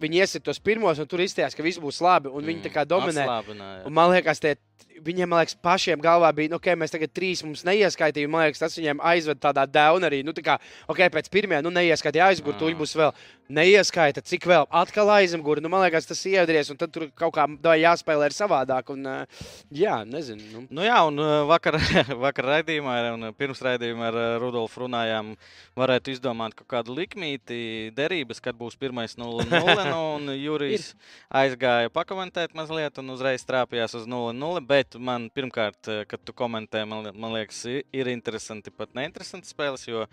[0.01, 2.85] viņi iesit tos pirmos, un tur izstājās, ka viss būs labi, un viņi tā kā
[2.85, 3.25] dominē.
[3.25, 3.85] Atslābināja.
[3.87, 4.55] Un man liekas, tie,
[5.05, 8.29] viņiem man liekas, pašiem galvā bija, nu, ka mēs tagad trīs mums neieskaitīja.
[8.31, 10.21] Man liekas, tas viņiem aizved tādā daunā arī.
[10.25, 10.57] Nu, tā kā,
[10.91, 12.79] ok, pēc pirmā, nu, neieskaitīja aizgurt, tur Mm.
[12.81, 13.13] būs vēl.
[13.45, 15.61] Neieskaita, cik vēl atkal aizmugurē.
[15.61, 17.45] Nu, man liekas, tas iedries, un tad tur kaut kā
[17.77, 18.89] jāspēlē ar savādāk.
[18.89, 20.41] Un, uh, jā, nezinu.
[20.49, 20.63] Nu.
[20.79, 21.77] Nu jā, un uh, vakar,
[22.25, 25.35] vakar raidījumā, un pirms raidījumā ar Rudolfu runājām,
[25.77, 29.45] varētu izdomāt kaut kādu likmīti, derības, kad būs pirmais 0-0.
[29.91, 30.95] nu, Un Jurijs
[31.29, 34.64] aizgāja pakomentēt mazliet, un uzreiz trāpījās uz 0-0.
[34.65, 39.85] Bet man pirmkārt, uh, kad tu komentē, man, man liekas, ir interesanti, pat neinteresanti spēles,
[39.87, 40.09] jo uh,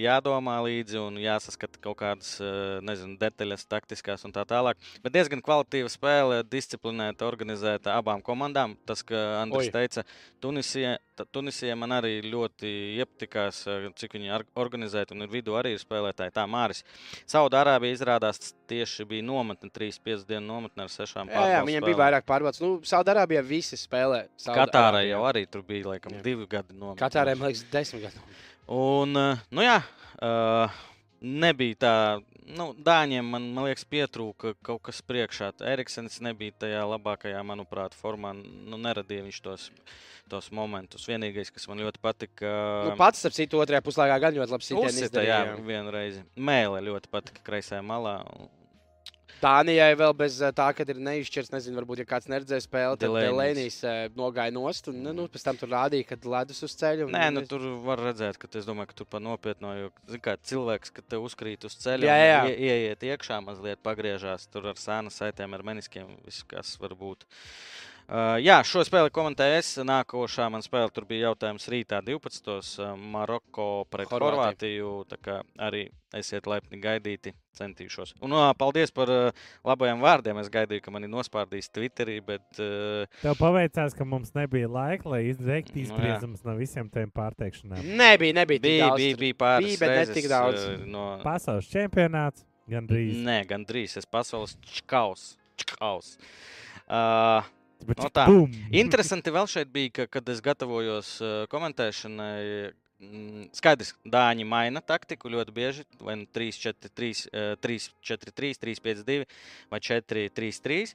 [0.00, 4.80] jādomā līdzi un jāsaskata kaut kādas uh, nezinu, detaļas, taktiskās un tā tālāk.
[5.04, 8.76] Bet diezgan kvalitīva spēle, disciplinēta, organizēta abām komandām.
[8.88, 9.74] Tas, ka Andris Oi.
[9.74, 10.04] teica,
[10.42, 10.96] Tunisija,
[11.32, 12.68] Tunisija man arī ļoti
[13.00, 16.34] iepatikās, eh, cik viņi organizēti un ir vidū arī ir spēlētāji.
[16.36, 16.82] Tā Māris.
[17.26, 22.26] Saudārābija izrādās tieši bija nometne, 3-5 dienu nometne ar sešām Jā, jā, viņiem bija vairāk
[22.28, 22.60] pārbaudas.
[22.60, 24.24] Nu, Saudārābijā visi spēlē.
[24.42, 26.22] Katārai jau arī tur bija laikam Jā.
[26.24, 26.98] divi gadi nometne.
[26.98, 28.22] Katārai, man liekas, desmit gadu.
[28.66, 29.82] Un, eh, nu jā,
[30.22, 30.80] eh,
[31.22, 32.22] nebija tā.
[32.46, 35.52] Nu, Dāņiem, man, man liekas, pietrūka kaut kas priekšā.
[35.66, 38.34] Eriksons nebija tajā labākajā, manuprāt, formā.
[38.34, 39.70] Nu, neradīja viņš tos,
[40.28, 41.06] tos momentus.
[41.06, 42.52] Vienīgais, kas man ļoti patika,
[42.86, 46.22] Nu, pats, starp citu, otrajā puslaikā gan ļoti labi sitienu jā, vienreiz.
[46.36, 48.20] Mēlē ļoti patika kreisajā malā.
[49.42, 53.04] Dānijai vēl bez eh, tā, ka ir neizšķirts, nezinu, varbūt, ja kāds neredzēja spēli, tad
[53.12, 53.80] Delaney's.
[53.82, 57.04] Delēnijas nogāja nost un nu, pēc tam tur rādīja, ka ledus uz ceļa.
[57.08, 60.20] un- Nē, nu, tur var redzēt, ka es domāju, ka tur pa nopietno, jo zin
[60.24, 62.40] kā, cilvēks, kad te uzkrīt uz ceļa, Jā, jā.
[62.48, 67.28] ie- ieiet iekšā, mazliet pagriežās tur ar sēnu saitēm, ar meniskiem, viss, kas var būt.
[68.06, 69.68] Uh, jā, šo spēli komentēju es.
[69.82, 72.52] Nākošā man spēle tur bija jautājums rītā 12.
[72.78, 74.28] Uh, Maroko pret Horvātiju.
[74.30, 74.90] Horvātiju.
[75.10, 78.14] Tā kā arī esiet laipni gaidīti, centīšos.
[78.22, 80.38] Un uh, paldies par uh, labajiem vārdiem.
[80.38, 85.24] Es gaidīju, ka mani nospārdīs Twitterī, bet uh, Tev paveicās, ka mums nebija laika, lai
[85.32, 85.88] izveiktu jā.
[85.88, 87.82] izbriezumus no visiem tiem pārteikšanām.
[87.98, 88.62] Nebija, nebija.
[88.68, 90.62] bija, daudz bija, bija pāris Bija, bet ne tik daudz.
[90.62, 93.18] uh, No, Pasaules čempionāts gan drīz.
[93.26, 93.98] Nē, gan drīz.
[93.98, 95.32] Es pasaules čkaus.
[95.58, 96.14] čkaus.
[96.86, 97.42] Uh,
[97.86, 98.26] Bet no tā.
[98.30, 98.56] bum!
[98.74, 101.16] Interesanti vēl šeit bija, ka, kad es gatavojos
[101.52, 102.72] komentēšanai.
[103.52, 105.84] Skaidrs, Dāņi maina taktiku ļoti bieži.
[106.00, 107.12] Vai nu 3, 4, 3,
[107.60, 107.78] 3,
[108.10, 109.18] 4, 3, 3, 5, 2
[109.72, 110.94] vai 4, 3, 3.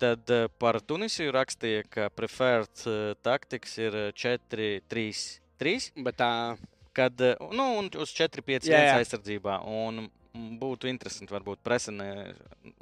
[0.00, 0.30] Tad
[0.62, 2.86] par Tunisiju rakstīja, ka preferred
[3.26, 5.24] taktiks ir uh, 4, 3,
[5.60, 5.90] 3.
[6.06, 6.30] Bet tā,
[6.92, 7.20] Kad,
[7.52, 8.94] nu, un uz 4-5 Jā, jā.
[8.98, 9.60] aizsardzībā.
[9.62, 10.08] Un
[10.60, 12.08] būtu interesanti, varbūt presenē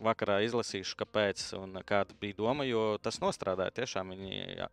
[0.04, 3.74] vakarā izlasīšu, kāpēc un kāda bija doma, jo tas nostrādāja.
[3.80, 4.68] Tiešām viņi jā,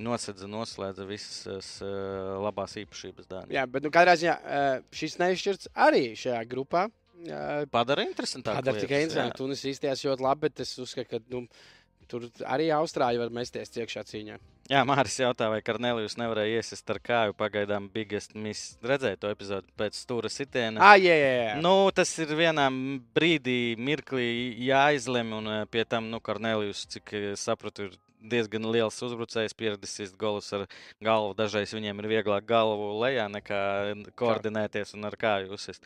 [0.00, 1.90] nosedza, noslēdza visas eh,
[2.46, 3.52] labās īpašības dāmas.
[3.54, 4.70] jā, bet nu, katrā ziņā eh,
[5.02, 6.88] šis neizšķirts arī šajā grupā.
[7.70, 8.62] Padara interesantāk.
[8.62, 9.36] Padara tikai interesanti.
[9.36, 11.42] Tunis izties ļoti labi, bet es uzskatu, ka nu,
[12.10, 14.38] tur arī Austrāļi var mesties iekšā cīņā.
[14.70, 18.76] Jā, Mārcis jautā, vai Karnelijus nevarēja iesist ar kāju pagaidām Biggest Miss.
[18.86, 20.78] Redzēja to epizodu pēc stūra sitiena.
[20.92, 21.56] Ah, jā, jā, jā.
[21.58, 22.68] Nu, tas ir vienā
[23.16, 24.28] brīdī, mirklī
[24.68, 30.14] jāizlemj, un eh, pie tam, nu, Kornelijus, cik eh, sapratu, ir diezgan liels uzbrucējs, pieredzējis
[30.20, 30.66] golus ar
[31.02, 31.34] galvu.
[31.38, 33.60] Dažreiz viņiem ir vieglāk galvu lejā nekā
[34.20, 35.82] koordinēties un ar kāju uzsist.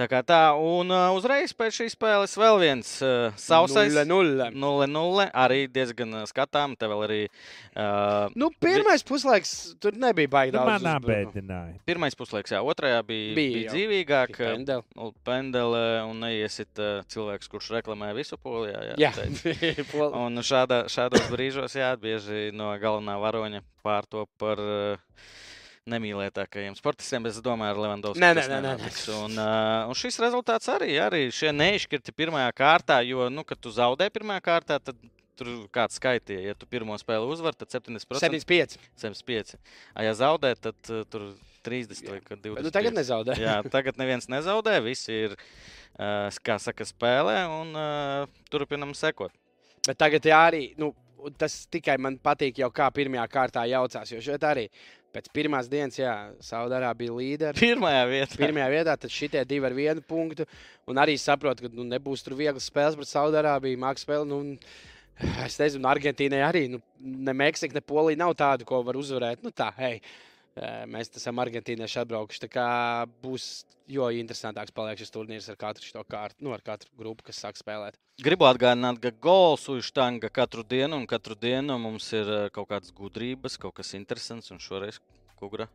[0.00, 3.92] Tā kā tā, un uh, uzreiz pēc šīs spēles vēl viens uh, sausais.
[4.08, 4.46] 0-0.
[4.56, 5.26] 0-0.
[5.36, 6.72] Arī diezgan uh, skatām.
[6.80, 10.86] Te vēl arī uh, Nu, pirmais puslaiks tur nebija baigi Nu, daudz.
[10.86, 11.74] man apbēdināja.
[11.84, 14.32] pirmais puslaiks, jā, otrajā bija, Bija bija dzīvīgāk.
[14.40, 14.86] Pendeli.
[14.96, 18.94] Nu, Pendele un neiesit uh, cilvēks, kurš reklamē visu polijā.
[18.96, 19.12] Jā.
[19.92, 25.28] Pol- Un šādā, šādos brīžos, jā, bieži no galvenā varoņa pārtop par uh,
[25.90, 27.28] nemīlētākajiem sportistiem.
[27.30, 28.22] Es domāju, ar Levandovski.
[28.22, 28.90] Nē, nē, nē, nē.
[29.16, 33.72] Un, uh, un šis rezultāts arī, arī šie neizšķirti pirmajā kārtā, jo, nu, kad tu
[33.74, 34.98] zaudē pirmajā kārtā, tad
[35.40, 36.50] tur kāds skaitīja.
[36.50, 38.20] Ja tu pirmo spēli uzvari, tad 70%.
[38.20, 38.76] 75.
[39.00, 39.56] 75.
[39.94, 41.30] A, ja zaudē, tad uh, tur
[41.66, 42.56] 30 vai kad 20.
[42.56, 43.36] Bet nu, tagad nezaudē.
[43.40, 44.78] Jā, tagad neviens nezaudē.
[44.84, 45.36] Visi ir,
[45.98, 49.34] uh, kā saka, spēlē un uh, turpinam sekot.
[49.86, 50.92] Bet tagad jā, arī nu,
[51.38, 54.12] tas tikai man patīk, jau kā pirmajā kārtā jaucās.
[54.12, 54.66] Jo šeit arī
[55.14, 57.58] pēc pirmās dienas, jā, Saudārā bija līderi.
[57.58, 58.38] Pirmajā vietā.
[58.40, 60.46] Pirmajā vietā, tad šitie divi ar vienu punktu.
[60.90, 64.28] Un arī saprotu, ka nu, nebūs tur vieglas spēles pret Saudārābiju, mākslinieks spēle.
[64.30, 64.40] Nu,
[65.46, 66.64] es nezinu, Argentīnai arī.
[66.72, 69.42] Nu, ne Meksika, ne Polija nav tāda, ko var uzvarēt.
[69.44, 69.98] Nu, tā, hei,
[70.90, 72.42] mēs esam argentīnieši atbraukuši.
[72.44, 72.70] Tā kā
[73.22, 73.50] būs
[73.90, 77.58] jo interesantāks paliek šis turnīrs ar katru šo kārtu, nu, ar katru grupu, kas sāk
[77.58, 77.98] spēlēt.
[78.22, 82.94] Gribu atgādināt, ka gols uzštanga katru dienu, un katru dienu mums ir eh, kaut kādas
[82.96, 85.00] gudrības, kaut kas interesants, un šoreiz
[85.40, 85.68] kugra.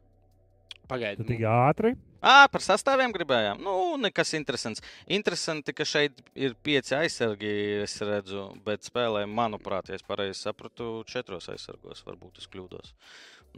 [0.85, 1.95] Pagaidiet, tik ātri.
[2.25, 3.57] Ā, par sastāviem gribējām.
[3.65, 4.83] Nu, nekas interesants.
[5.09, 7.49] Interesanti, ka šeit ir pieci aizsargi,
[7.81, 12.05] es redzu, bet spēlē, manuprāt, ja es pareizi sapratu, četros aizsargos.
[12.05, 12.93] Varbūt es kļūdos.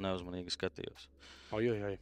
[0.03, 1.07] Neuzmanīgi skatījos.
[1.55, 1.95] Oi, oi,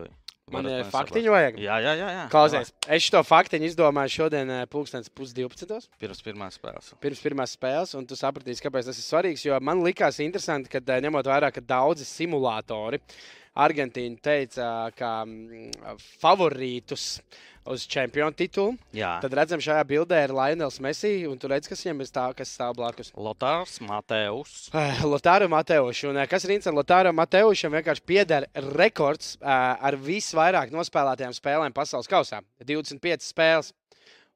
[0.00, 0.10] oi.
[0.52, 1.58] Man ir mani faktiņu vajag.
[1.62, 2.08] Jā, jā, jā.
[2.12, 2.24] jā.
[2.32, 5.88] Klausies, es šo faktiņu izdomāju šodien, eh, pulkstenis pusdivpadsmitos.
[6.02, 6.90] Pirms pirmās spēles.
[7.00, 9.46] pirms pirmās spēles, un tu sapratīsi, kāpēc tas ir svarīgs.
[9.46, 13.00] Jo man likās interesanti, ka eh, ņemot vērā, ka daudzi simulatori
[13.54, 17.20] Argentīnu teica, ka mm, favorītus
[17.64, 18.74] uz čempionu titulu.
[18.96, 19.16] Jā.
[19.22, 22.52] Tad redzam, šajā bildē ir Lionels Messi, un tur redz, kas viņam ir stāv, kas
[22.52, 23.10] stāv blakus.
[23.16, 24.68] Lotārs, Mateus.
[25.14, 26.10] Lotāru Mateušu.
[26.12, 31.76] Un, eh, kas ir interesanti, Lotāru Mateušam vienkārši pieder rekords eh, ar visvairāk nospēlētajām spēlēm
[31.76, 33.72] pasaules kausā- 25 spēles.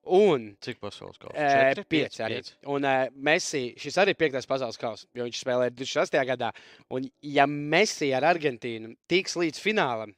[0.08, 1.84] Un Cik pasaules kausa?
[1.88, 2.40] Pieci arī.
[2.72, 6.16] Un uh, Messi, šis arī ir piektais pasaules kausa, jo viņš spēlēja 26.
[6.30, 6.52] gadā.
[6.94, 10.14] Un, ja Messi ar Argentīnu tiks līdz finālam,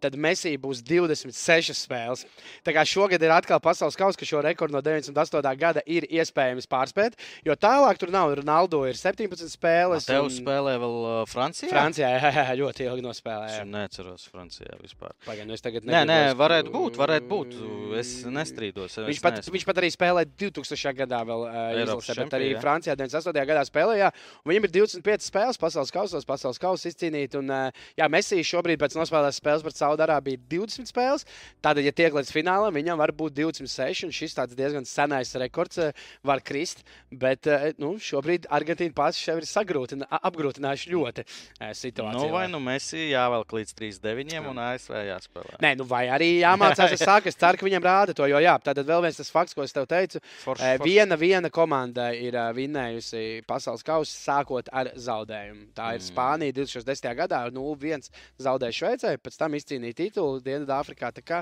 [0.00, 2.24] tad Messi būs 26 spēles.
[2.66, 5.52] Tā kā šogad ir atkal pasaules kausa, ka šo rekordu no 98.
[5.60, 8.32] gada ir iespējams pārspēt, jo tālāk tur nav.
[8.40, 10.06] Ronaldo ir 17 spēles.
[10.08, 11.70] Tev un spēlē vēl uh, Francijā?
[11.72, 13.60] Francijā jā, jā, ļoti ilgi nospēlēja.
[13.64, 15.12] Es neatceros Francijā vispār.
[15.26, 17.56] Pagaid, nu es tagad Nē, nē, negribos- varētu būt, varētu būt.
[18.00, 18.96] Es nestrīdos.
[19.04, 20.94] Viņš es pat, neesmu- viņš pat arī spēlēja 2000.
[21.02, 22.62] gadā, vēl uh, izlasē, bet arī čempionā.
[22.64, 23.46] Francijā 98.
[23.50, 24.10] gadā spēlēja.
[24.46, 27.34] Viņam ir 25 spēles pasaules kausos, pasaules kausos izcīnīt.
[27.40, 31.26] Un, uh, jā, Messi šobrīd pēc nospēlētas spēles pret Saudārābiju bija 20 spēles.
[31.62, 35.80] Tātad, ja tiek līdz finālam, viņam var būt 26, un šis tāds diezgan senais rekords
[35.82, 35.90] uh,
[36.26, 36.84] var krist.
[37.10, 42.20] Bet uh, nu, šobrīd Argentīna pats sev ir sagrūtina, apgrūtinājuši ļoti uh, situāciju.
[42.20, 45.58] Nu, vai nu Messi jāvelk līdz 3-9 un ASV jāspēlē.
[45.64, 48.86] Nē, nu vai arī jāmācās, saku, es ceru, ka viņam rāda to, jo jā, tātad
[48.86, 50.90] vēl viens tas fakts, ko es tev teicu, Forši, Eh, forši.
[50.90, 55.70] Viena, viena komanda ir eh, vinnējusi pasaules kausu, sākot ar zaudējumu.
[55.74, 56.06] Tā ir Mm.
[56.10, 57.14] Spānija 2010.
[57.16, 61.10] gadā, 0-1 zaudēja Šveicē, pēc tam izcīnīja titulu Dienvidāfrikā.
[61.16, 61.40] Tā kā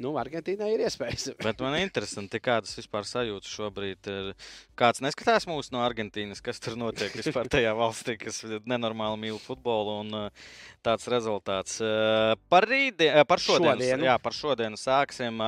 [0.00, 1.30] nu, Argentīnai ir iespējas.
[1.46, 4.30] Bet man ir interesanti, kādas vispār sajūtas šobrīd ir.
[4.78, 9.98] Kāds neskatās mūsu no Argentīnas, kas tur notiek vispār tajā valstī, kas nenormāli mīl futbolu
[10.04, 10.50] un uh,
[10.86, 11.78] tāds rezultāts.
[11.84, 14.08] Uh, Par, rīdi, uh, par šodienu, Šodienu.
[14.08, 15.40] Jā, par šodienu sāksim.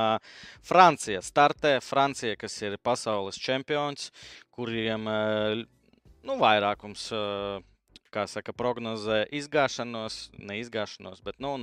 [0.63, 1.77] Francija startē.
[1.83, 4.11] Francija, kas ir pasaules čempions,
[4.53, 5.07] kuriem
[6.23, 7.09] nu, vairākums.
[7.13, 7.61] Uh,
[8.13, 11.55] Kā saka, prognozē izgāšanos, neizgāšanos, bet nu,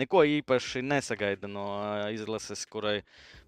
[0.00, 1.66] neko īpaši nesagaida no
[2.14, 3.02] izlases, kurai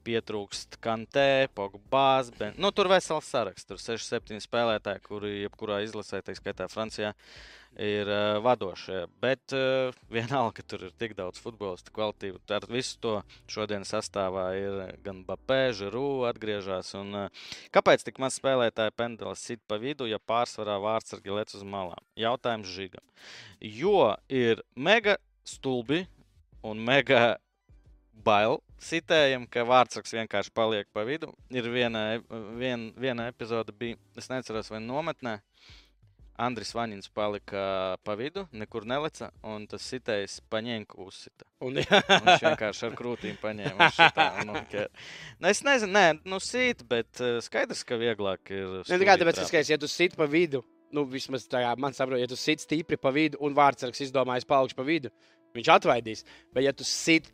[0.07, 2.33] pietrūkst Kantē, Pogbās.
[2.39, 2.57] Ben...
[2.61, 3.69] Nu, tur vesels saraksts.
[3.69, 7.15] Tur 6-7 spēlētāji, kuri jebkurā izlasē, tā skaitā Francijā,
[7.79, 9.05] ir uh, vadošie.
[9.23, 12.41] Bet uh, vienalga, ka tur ir tik daudz futbolistu kvalitīvu.
[12.51, 13.15] Ar visu to
[13.51, 16.93] šodien sastāvā ir gan Bapē, Žirū atgriežas.
[16.99, 21.67] Un, uh, kāpēc tik maz spēlētāji pendelis sit pa vidu, ja pārsvarā vārdsargi lec uz
[21.67, 22.03] malām?
[22.19, 23.05] Jautājums Žigam.
[23.61, 26.05] Jo ir mega stulbi
[26.67, 27.39] un mega
[28.25, 31.33] bail sitējam, ka vārdsargs vienkārši paliek pa vidu.
[31.53, 35.39] Ir viena, e- vien, viena epizode, bija, es neatceros, vai nometnē.
[36.41, 41.45] Andris Vaņins palika pa vidu, nekur neleca, un tas sitējs paņēma uzsita.
[41.61, 41.85] Un, Un
[42.31, 43.91] Viņš vienkārši ar krūtīm paņēma.
[43.93, 44.89] šitā, un noķēra.
[45.37, 48.79] Nu, es nezinu, nē, nu sīt, bet eh, skaidrs, ka vieglāk ir.
[48.81, 52.29] Ne, stūrī tāpēc, ka, ja tu sit pa vidu nu, vismaz tajā man saprot, ja
[52.31, 55.13] tu sit stipri pa vidu un vārdsargs izdomājas paliks pa vidu,
[55.57, 56.25] viņš atvaidīs.
[56.55, 57.31] Bet ja tu sit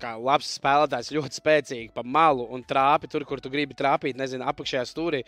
[0.00, 4.44] kā labs spēlētājs, ļoti spēcīgi pa malu un trāpi tur, kur tu gribi trāpīt, nezinu,
[4.50, 5.22] apakšējā stūrī.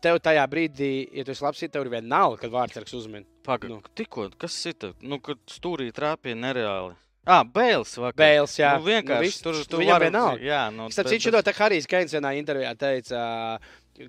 [0.00, 3.24] Tev tajā brīdī, ja tu esi labs, tev ir vienalga, kad vārdsargs uzmin.
[3.44, 3.80] Pagaid, Nu.
[3.98, 4.92] tikko, kas ir?
[5.02, 6.94] Nu, kad stūrī trāpīja nereāli.
[7.26, 8.16] Ah, Bēls vakar.
[8.16, 8.70] Bēls, jā.
[8.78, 10.40] Nu, vienkārši Nu, viss, tur, tur viņam var- vienalga.
[10.40, 13.58] Jā, nu, Starp bet citu, to Harijs Keins vienā intervijā teica,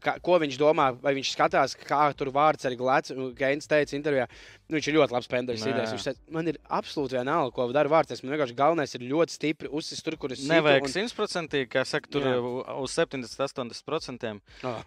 [0.04, 3.14] ka, ko viņš domā, vai viņš skatās, kā tur vārds arī glēts.
[3.38, 4.28] Keins teica intervijā,
[4.70, 5.30] nu, viņš ir ļoti labs.
[5.30, 5.56] Nē.
[5.74, 5.94] idejas.
[5.96, 8.24] Viņš teica, man ir absolūti vienalga, ko dara vārds.
[8.24, 11.86] Man vienkārši galvenais ir ļoti stipri uzsist tur, kur es situ, Nevajag un- simtprocentīgi, kā
[11.86, 12.36] saka, tur Jā.
[12.80, 14.42] uz 70-80%.
[14.64, 14.84] Oh.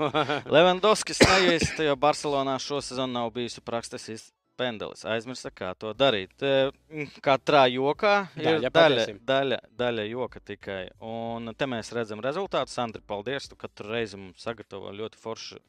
[0.52, 5.04] Levandovskis nejuist, jo Barcelonā šosezon nav bijis prakstis pendelis.
[5.08, 6.34] Aizmirsa, kā to darīt.
[6.42, 10.82] Mm, Katrā jokā ir Daļa, daļa, daļa, daļa, joka tikai.
[11.04, 12.72] Un te mēs redzam rezultātu.
[12.72, 13.48] Sandri, paldies!
[13.50, 15.62] Tu katru reizi mums sagatavo ļoti forši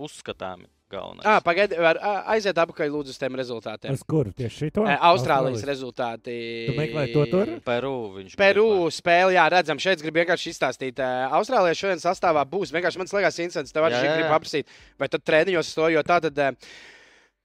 [0.00, 0.68] uzskatāmi.
[1.22, 3.94] Ah, Pagaidiet, aiziet apakaļ lūdzu uz tiem rezultātiem.
[3.94, 4.82] Uz kuru tieši šito?
[4.90, 6.34] Ē, Austrālijas rezultāti.
[6.66, 7.52] Tu meklē to tur?
[7.62, 10.98] Peru viņš Peru spēle, jā, redzam, šeit es gribu vienkārši izstāstīt.
[11.38, 13.76] Austrālijā šodien sastāvā būs vienkārši man liekas, interesants.
[13.76, 14.16] Tev arī jā.
[14.34, 16.42] apsīt, vai tad treniņos to, jo tā tad.
[16.48, 16.50] ē,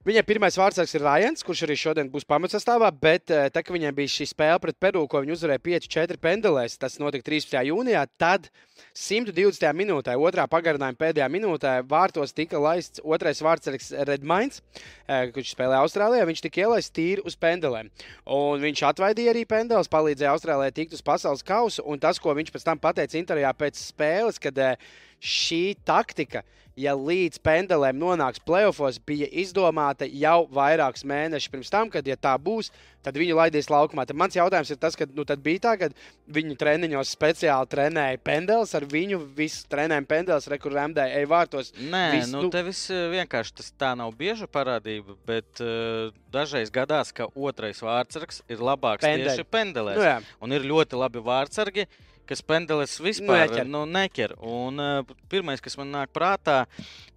[0.05, 3.89] Viņai pirmais vārdsargs ir Rājans, kurš arī šodien būs pamatsastāvā, bet eh, tā, ka viņai
[3.97, 7.55] bija šī spēle pret Peru, ko viņi uzvarēja 5-4 pendelēs, tas notika 13.
[7.65, 8.03] jūnijā.
[8.21, 8.45] Tad
[8.93, 9.65] 120.
[9.73, 14.61] minūtē, otrā pagarinājuma pēdējā minūtē, vārtos tika laists otrais vārdsargs Redmains,
[15.07, 16.29] eh, kurš spēlēja Austrālijā.
[16.29, 17.89] Viņš tika ielaists tīri uz pendelēm.
[18.29, 21.81] Un viņš atvaidīja arī pendelus, palīdzēja Austrālijai tikt uz pasaules kausa.
[21.81, 24.77] Un tas, ko viņš pēc tam pateica intervijā pēc spēles, kad eh,
[25.25, 26.43] šī taktika,
[26.75, 32.33] ja līdz pendelēm nonāks playoffs, bija izdomāta jau vairākus mēnešus pirms tam, kad, ja tā
[32.41, 32.67] būs,
[33.05, 34.03] tad viņu laidīs laukumā.
[34.07, 35.89] Tad mans jautājums ir tas, ka nu, bija tā, ka
[36.35, 41.71] viņi treniņos speciāli trenēja pendeles, ar viņu visu trenējumu pendeles, rekurēmdēja ej vārtos.
[41.79, 46.11] Nē, Viss, nu, nu- te viss eh, vienkārši tas tā nav bieža parādība, bet uh,
[46.33, 49.31] dažreiz gadās, ka otrais vārdsargs ir labāks Pendeli.
[49.31, 50.01] tieši pendelēs.
[50.01, 50.19] Nu, jā.
[50.43, 51.87] un ir ļoti labi vārdsargi,
[52.27, 53.67] kas pendeles Nu, vispār neķer.
[53.69, 54.35] nu, neķer.
[54.41, 56.65] Un, uh, pirmais, kas man nāk prātā,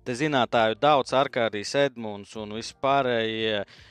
[0.04, 3.62] te zinātāju daudz, Arkādijs Edmunds un vispārējie.
[3.62, 3.86] Uh,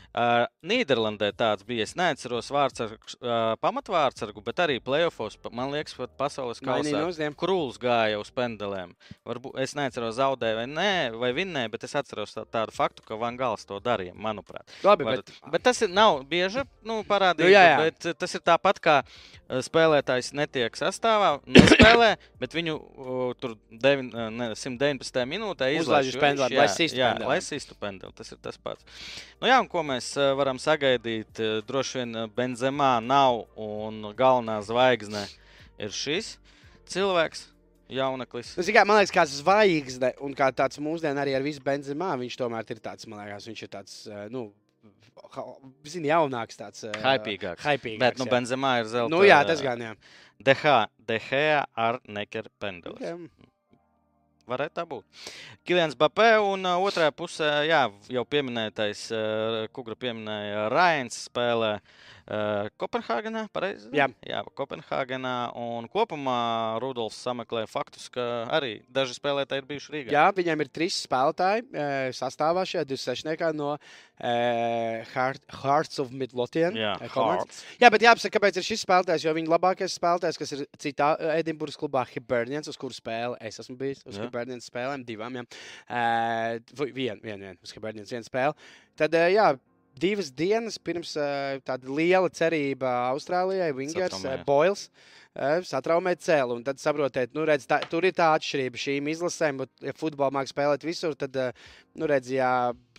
[0.68, 1.86] Nīderlandē tāds bija.
[1.86, 7.04] Es neatceros vārdsargu, uh, pamatvārdsargu, bet arī playoffs, pa- man liekas, pat pasaules kausā.
[7.38, 8.96] Krūls gāja uz pendelēm.
[9.28, 10.90] Varbūt es neatceros, zaudēja vai nē,
[11.22, 14.66] vai vinnēja, bet es atceros tā, tādu faktu, ka Van Gals to darīja, manuprāt.
[14.84, 17.46] Labi, Var, bet, bet tas ir, nav bieži nu, parādīts.
[17.46, 17.78] Nu, jā, jā.
[17.86, 23.56] Bet uh, tas ir tāpat kā uh, spēlētājs netiek sastāvā, nespēlē, bet viņu uh, tur
[23.72, 25.22] devin, uh, ne, 119.
[25.30, 26.58] minūtē izlaiž, uz pendelēm.
[27.28, 28.84] Lai sistu pendeli, tas ir tas pats.
[29.42, 31.42] Nu, jā, un ko mēs uh, varam sagaidīt?
[31.44, 35.26] Uh, Droši vien uh, Benzemā nav un galvenā zvaigzne
[35.78, 36.36] ir šis
[36.88, 37.50] cilvēks.
[37.88, 38.50] Jauneklis.
[38.58, 42.08] Nu, zini kā, man liekas, kā zvaigzne un kā tāds mūsdienās arī ar visu benzīnu,
[42.20, 44.42] viņš tomēr ir tāds, man liekas, viņš ir tāds, eh, nu,
[45.88, 47.64] zini, jaunāks, tāds eh, Hypīgāks.
[47.64, 48.28] hypīgāks, Bet, nu.
[48.28, 49.14] Benzemā ir zelta.
[49.16, 49.94] Nu, jā, tas gan, jā.
[50.44, 50.74] DH,
[51.08, 51.40] DH
[51.88, 53.00] ar nekeru pendelis.
[53.08, 53.16] jā.
[54.48, 55.24] Varētu tā būt.
[55.68, 57.82] Kilians Bapē un uh, otrajā pusē, jā,
[58.16, 63.88] jau pieminētais, uh, Kugra pieminēja Rains spēlē uh, Kopenhāgenā, pareizi?
[63.96, 64.10] Jā.
[64.28, 65.36] jā, Kopenhāgenā.
[65.56, 66.40] Un kopumā
[66.84, 70.14] Rudolfs sameklē faktus, ka arī daži spēlētāji ir bijuši Rīgā.
[70.16, 73.48] Jā, viņiem ir trīs spēlētāji eh, sastāvā šajā 26.
[73.56, 73.78] no
[74.18, 76.76] Heart, Hearts of Midlothian.
[76.76, 76.96] Jā.
[77.14, 77.62] Hearts.
[77.78, 79.28] Jā, bet jāapsaka, kāpēc ir šis spēlētājs.
[79.28, 83.62] Jo viņa labākais spēlētājs, kas ir citā eh, Edinburgas klubā, Hibernians, uz kuru spēli es
[83.62, 84.04] esmu bijis.
[84.08, 84.26] Uz Jā.
[84.26, 85.38] Hibernians spēlēm, divām.
[85.38, 85.46] Jā.
[85.88, 88.70] Uh, vienu, vienu, vienu, uz Hibernians vienu spēli.
[88.98, 89.52] Tad, jā,
[90.00, 94.46] divas dienas pirms uh, tāda liela cerība Austrālijai, Wingers, Satraumēja.
[94.48, 94.88] Boils.
[95.36, 99.60] uh, Satraumēt cēlu, un tad saprotiet, nu, redz, tā, tur ir tā atšķirība šīm izlasēm.
[99.64, 101.36] Bet, ja futbolā mākslinieks spēlēt visur, tad,
[101.96, 102.32] nu, redz,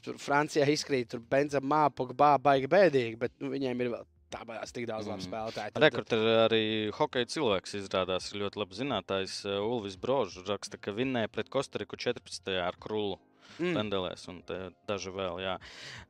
[0.04, 4.84] tur Francijā izkrīt, tur Benzemā, Pogba, baigi bēdīgi, bet nu, viņiem ir vēl tāpēc tik
[4.86, 5.26] daudz labu Mm.
[5.26, 5.72] spēlētāju.
[5.72, 9.38] Tad- Rekord ir arī hokeja cilvēks, izrādās, ir ļoti labi zinātājs.
[9.58, 12.58] Ulvis Brožs raksta, ka vinnēja pret Kostariku 14.
[12.60, 13.18] ar krūlu
[13.58, 13.74] Mm.
[13.74, 14.42] pendelēs, un
[14.86, 15.40] daži vēl.
[15.40, 15.56] Jā.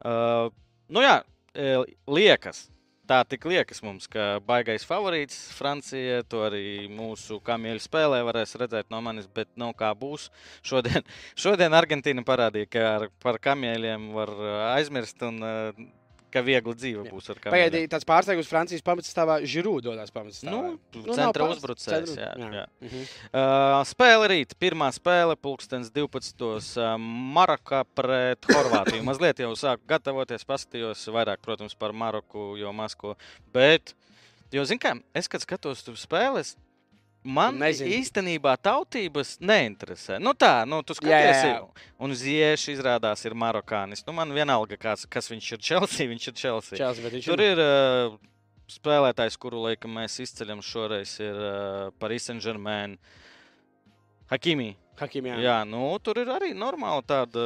[0.05, 0.51] Uh,
[0.89, 1.21] nu jā,
[1.55, 2.67] e, liekas.
[3.09, 8.91] Tā tik liekas mums, ka baigais favorīts Francija, to arī mūsu kamieļu spēlē varēs redzēt
[8.93, 10.27] no manis, bet nav kā būs.
[10.61, 11.07] Šodien,
[11.43, 15.87] šodien Argentīna parādīja, ka ar, par kamieļiem var uh, aizmirst un uh,
[16.31, 17.11] ka viegli dzīve Jā.
[17.13, 17.55] būs ar kamieļiem.
[17.73, 20.51] Pagaidī tāds pārsteigums Francijas pamatsastāvā Žirū dodas pamatsastāvā.
[20.53, 22.65] Nu, nav centra pārs- uzbrucējs, centra- jā, jā.
[22.85, 23.07] Mhm.
[23.33, 24.53] Uh, spēle rīt.
[24.61, 26.77] Pirmā spēle, pulkstenis 12.
[26.77, 29.03] Uh, Marokā pret Horvātiju.
[29.09, 33.17] Mazliet jau sāku gatavoties, paskatījos vairāk, protams, par Maroku, jo Masko.
[33.53, 33.95] Bet,
[34.53, 36.57] jo, zin kā, es kad skatos tur spēles,
[37.25, 37.91] Man Nezinu.
[37.99, 40.21] īstenībā tautības neinteresē.
[40.23, 41.89] Nu tā, nu, tu Jā, jā, skaties, jā.
[41.99, 44.05] un Zieši izrādās ir marokānis.
[44.07, 46.79] Nu, man vienalga, kāds, kas viņš ir Chelsea, viņš ir Chelsea.
[47.03, 48.15] Bet viņš Tur ir uh,
[48.71, 52.97] spēlētājs, kuru laikam mēs izceļam šoreiz, ir uh, Paris Saint-Germain.
[54.29, 54.75] Hakimi.
[54.99, 55.37] Hakim, jā.
[55.39, 55.43] Jā.
[55.47, 57.43] jā, nu tur ir arī normāla tāda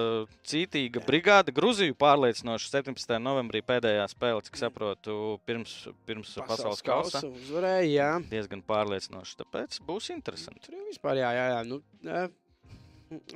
[0.49, 1.53] cītīga brigāde.
[1.55, 3.19] Gruziju pārliecinoši 17.
[3.21, 5.17] novembrī pēdējā spēle, cik saprotu,
[5.49, 5.75] pirms,
[6.09, 7.21] pirms pasaules kausa.
[7.29, 8.09] uzvarēja, jā.
[8.31, 9.37] Diezgan pārliecinoši.
[9.43, 10.65] Tāpēc būs interesanti.
[10.65, 11.61] Tur jau vispār, jā, jā, jā.
[11.69, 11.83] Nu,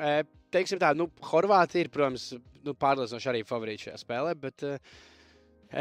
[0.00, 0.14] e,
[0.56, 2.30] teiksim tā, nu, Horvātija ir, protams,
[2.64, 4.78] nu, pārliecinoši arī favorīti šajā spēlē, bet e,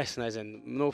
[0.04, 0.92] es nezinu, nu,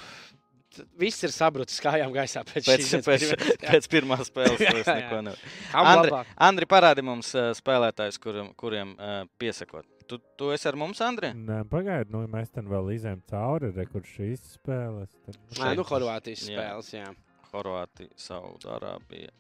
[1.01, 4.91] viss ir sabrucis kājām gaisā pēc, Pēc, šīs pēc, pirmās- pēc pirmās spēles Jā, es
[4.91, 5.35] jā.
[5.93, 6.13] Andri?
[6.49, 9.87] Andri parādi mums uh, spēlētājus, kuriem, kuriem uh, piesakot.
[10.11, 11.31] Tu, tu esi ar mums, Andri?
[11.39, 15.13] Nē, pagaidiet, nu, mēs tam vēl izējām cauri, re, kur šīs spēles.
[15.27, 15.39] Tad...
[15.61, 16.57] Nē, nu, Horvātijas Jā.
[16.59, 17.07] spēles, jā.
[17.53, 19.31] Horvātija, Saudārābija.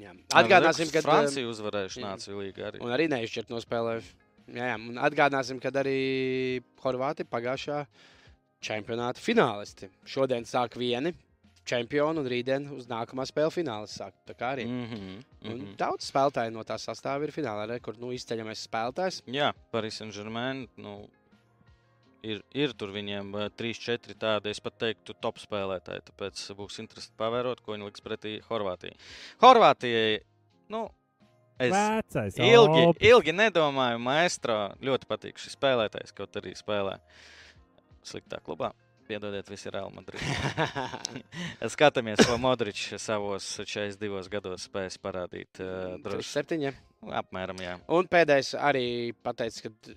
[0.00, 0.12] jā.
[0.40, 2.02] Atgādāsim, ka Francija uzvarējuši.
[2.04, 2.82] Nāciju līgā arī.
[2.84, 4.12] Un arī neizšķirt nospēlējuši.
[4.50, 5.98] Jā, jā, un atgādāsim, ka arī
[6.82, 7.80] Horvātija pagājušā
[8.64, 9.88] čempionāta finālisti.
[10.04, 11.14] Šodien sāk vieni
[11.70, 14.14] čempioni un rītdien uz nākamā spēle fināls sāk.
[14.28, 14.66] Tā kā arī.
[14.66, 15.76] Mm -hmm, Un mm -hmm.
[15.76, 19.22] Daudz spēlētāju no tā sastāvā ir finālā, re, kur nu, izceļamies spēlētājs.
[19.26, 20.68] Jā, Paris Saint-Germain.
[20.76, 21.08] Nu,
[22.22, 26.00] ir, ir tur viņiem uh, 3-4 tādi, es pat teiktu, top spēlētāji.
[26.10, 28.96] Tāpēc būs interesanti pavērot, ko viņi liks pretī Horvātijai.
[29.40, 30.20] Horvātijai,
[30.68, 30.90] nu,
[31.58, 31.72] es.
[31.72, 34.74] Vecais, Ilgi, ilgi nedomāju, maestro.
[34.80, 36.98] Ļoti patīk šis spēlētājs, kaut arī spēlē
[38.06, 38.72] sliktā klubā.
[39.10, 40.22] Piedodiet, visi Real Madrid.
[41.74, 45.58] Skatāmies, ko Modričs savos 42 gados spējas parādīt.
[45.58, 46.70] Uh, droši, 7.
[47.18, 47.72] apmēram, jā.
[47.90, 48.84] Un pēdējais arī
[49.26, 49.96] pateicis, ka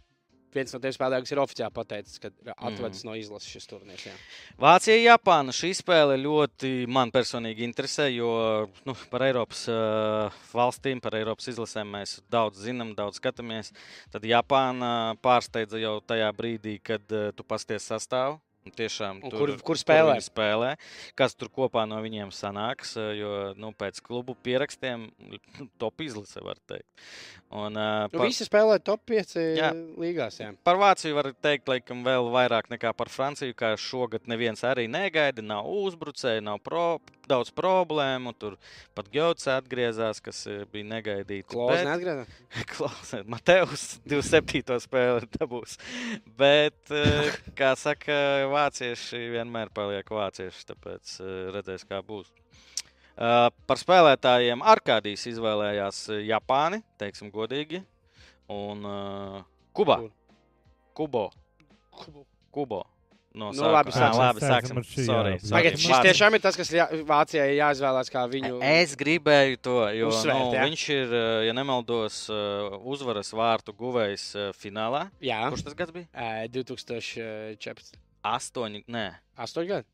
[0.55, 3.09] viens no tiem spēlētājiem, kas ir oficiāli pateicis, ka ir atvedis Mhm.
[3.09, 4.05] no izlases šis turnīrs.
[4.07, 4.13] jā.
[4.59, 5.51] Vācija, Japāna.
[5.55, 11.89] Šī spēle ļoti man personīgi interesē, jo nu, par Eiropas uh, valstīm, par Eiropas izlasēm
[11.97, 13.71] mēs daudz zinām, daudz skatāmies.
[14.11, 18.39] Tad Japāna pārsteidza jau tajā brīdī, kad uh, tu pasties sastāvu.
[18.63, 20.13] Tiešām, tur, kur- kur spēlē?
[20.15, 20.69] viņi spēlē,
[21.19, 22.95] kas tur kopā no viņiem sanāks.
[22.97, 25.11] uh, Jo nu, pēc klubu pierakstiem
[25.77, 26.87] top izlase, var teikt.
[27.51, 29.71] Un, uh, Nu, pa- visi spēlē top 5 Jā.
[29.99, 30.39] līgās.
[30.39, 30.55] Jā.
[30.63, 33.53] Par Vāciju var teikt, laikam, vēl vairāk nekā par Franciju.
[33.53, 38.33] Kā šogad neviens arī negaida, nav uzbrucēji, nav pro, daudz problēmu.
[38.39, 38.57] Tur
[38.95, 41.45] pat Gauts atgriezās, kas bija negaidīti.
[41.45, 42.27] Klausa Bet- neatgriezās.
[42.73, 44.79] Klausiet, Mateus 27.
[44.81, 45.77] spēli dabūs.
[46.37, 52.31] Bet, eh, kā saka, vācieši vienmēr paliek vācieši, tāpēc eh, redzēs, kā būs.
[53.13, 57.83] Uh, par spēlētājiem Arkādijas izvēlējās eh, Japāni, teiksim, godīgi.
[58.53, 58.81] Un
[59.73, 59.99] Kuba.
[60.01, 60.09] Kur?
[60.93, 61.27] Kubo.
[62.53, 62.81] Kubo.
[63.33, 64.19] No Nu, labi, sāksim.
[64.21, 64.77] labi, Sāksim sāksim.
[64.77, 65.37] ar šī, Sorry, jā.
[65.41, 65.53] sorry.
[65.55, 68.59] Pagaidiet, šis tiešām ir tas, kas jā, Vācijai jāizvēlās kā viņu.
[68.67, 70.65] Es gribēju to, jo Uzsvērt, nu, jā.
[70.67, 75.07] viņš ir, eh, ja nemaldos, eh, uzvaras vārtu guvējs eh, finālā.
[75.25, 76.05] Jā, Kurš tas gads bija?
[76.13, 77.97] Ē, 2014.
[78.23, 79.05] Astoņi, nē.
[79.43, 79.87] 8 gadi.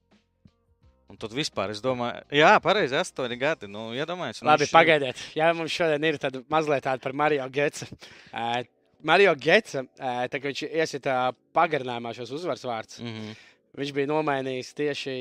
[1.10, 3.66] Un tad vispār es domāju, jā, pareizi, astoņi gadi.
[3.72, 5.24] Nu, iedomājieties, Labi, viņš- pagaidiet.
[5.40, 7.88] Jā, mums šodien ir tāda mazliet tāda par Mario Getsu.
[8.32, 8.62] Uh,
[9.02, 11.16] Mario Getsa, uh, tā kā viņš iesita
[11.56, 13.34] pagarinājumā šos uzvaras vārdus, Mhm,
[13.80, 15.16] viņš bija nomainījis tieši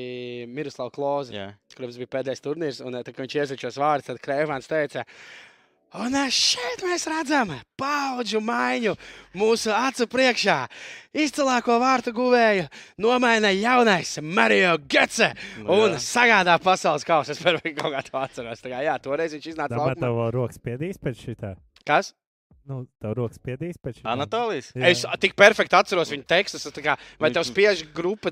[0.51, 1.47] Miroslavu Klozu, jā.
[1.75, 2.81] kurš bija pēdējais turnīrs.
[2.85, 5.05] Un, tā, kad viņš iesita šos vārdus, tad Krēvāns teica,
[5.97, 8.91] Un šeit mēs redzam paudžu maiņu
[9.39, 10.57] mūsu acu priekšā.
[11.17, 12.67] Izcilāko vārtu guvēju
[13.01, 16.03] nomaina jaunais Mario Getse Nu un jā.
[16.03, 17.33] sagādā pasaules kausu.
[17.33, 18.61] Es par viņu kaut kā to atceros.
[18.61, 20.05] Tā kā, jā, toreiz viņš iznāca Domāju, laukumā.
[20.05, 21.55] tev rokas piedīs pēc šitā.
[21.89, 22.13] Kas?
[22.69, 24.11] Nu, tev rokas piedīs pēc šitā.
[24.13, 24.67] Anatolijas?
[24.77, 24.91] Jā.
[24.93, 26.67] Es tik perfekti atceros viņa tekstus.
[26.85, 28.29] Kā, vai tev spiež grupa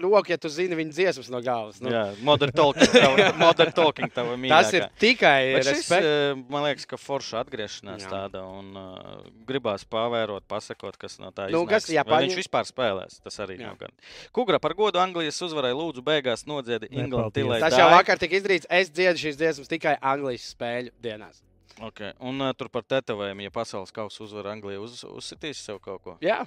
[0.00, 1.80] roku, ja tu zini viņa dziesmas no galvas?
[1.82, 4.48] Nu, Jā, modern talking, tava, modern talking mīļākā.
[4.62, 6.06] tas ir tikai šis, respekts.
[6.06, 8.10] eh, man liekas, ka forša atgriešanās Jā.
[8.12, 11.70] tāda un uh, gribās pavērot, pasakot, kas no tā Nu, iznāks.
[11.74, 13.72] kas Vai Japāņi- Viņš vispār spēlēs, tas arī Jā.
[13.72, 13.90] nav gan.
[14.36, 16.88] Kugra par godu Anglijas uzvarai lūdzu beigās nodziedi.
[17.34, 17.58] Tilai.
[17.60, 18.66] Tas jau vakar tika izdarīts.
[18.70, 21.42] Es dziedu šīs dziesmas tikai Anglijas spēļu dienās.
[21.82, 22.12] Okay.
[22.24, 26.14] Un uh, tur par tetovējumu, ja pasaules kausa uzvar Anglija, uz, uzsitīs sev kaut ko.
[26.24, 26.42] Jā.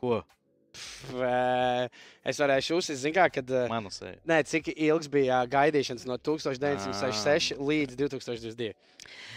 [0.00, 0.22] Ko?
[1.12, 1.88] Ē,
[2.24, 3.50] Es varēšu uzsākt, kā, kad.
[3.52, 4.16] ē, Manu seju.
[4.26, 8.72] Nē, cik ilgs bija gaidīšanas no 1966 līdz 2022.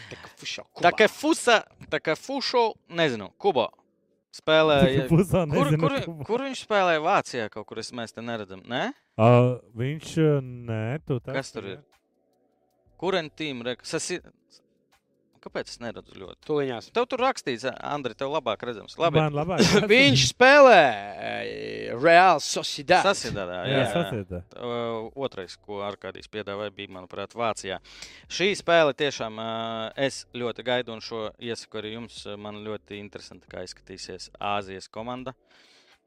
[0.09, 0.93] Tā kā fušo, Tā Kubā.
[1.01, 1.57] kā fusa,
[1.91, 3.67] tā kā fušo, nezinu, Kubo.
[4.35, 5.05] Spēlēja.
[5.07, 7.45] Kur, nezinu, kur, kur- kur viņš spēlēja Vācijā?
[7.53, 8.63] Kaut kur es mēs te neredzam.
[8.67, 8.89] Nē?
[9.15, 11.35] Uh, viņš, nē, tu tā.
[11.37, 11.77] Kas tur ir?
[12.99, 13.61] Kurentīm?
[13.83, 14.19] Sasi...
[15.45, 16.37] kāpēc es neredzu ļoti?
[16.47, 16.89] Tuliņās.
[16.95, 18.97] Tev tur rakstīts, Andri, tev labāk redzams.
[19.01, 19.61] Labi, Man labāk.
[19.93, 23.05] Viņš spēlē eh, Real Sociedad.
[23.05, 23.89] Sasidā, jā, Jā, jā.
[23.93, 24.41] sasietā.
[24.57, 27.79] Uh, otrais, ko Arkādijs piedāvāja, bija, manuprāt, Vācijā.
[28.31, 29.49] Šī spēle tiešām uh,
[30.07, 32.21] es ļoti gaidu, un šo iesaku arī jums.
[32.41, 35.35] Man ļoti interesanti, kā izskatīsies Āzijas komanda,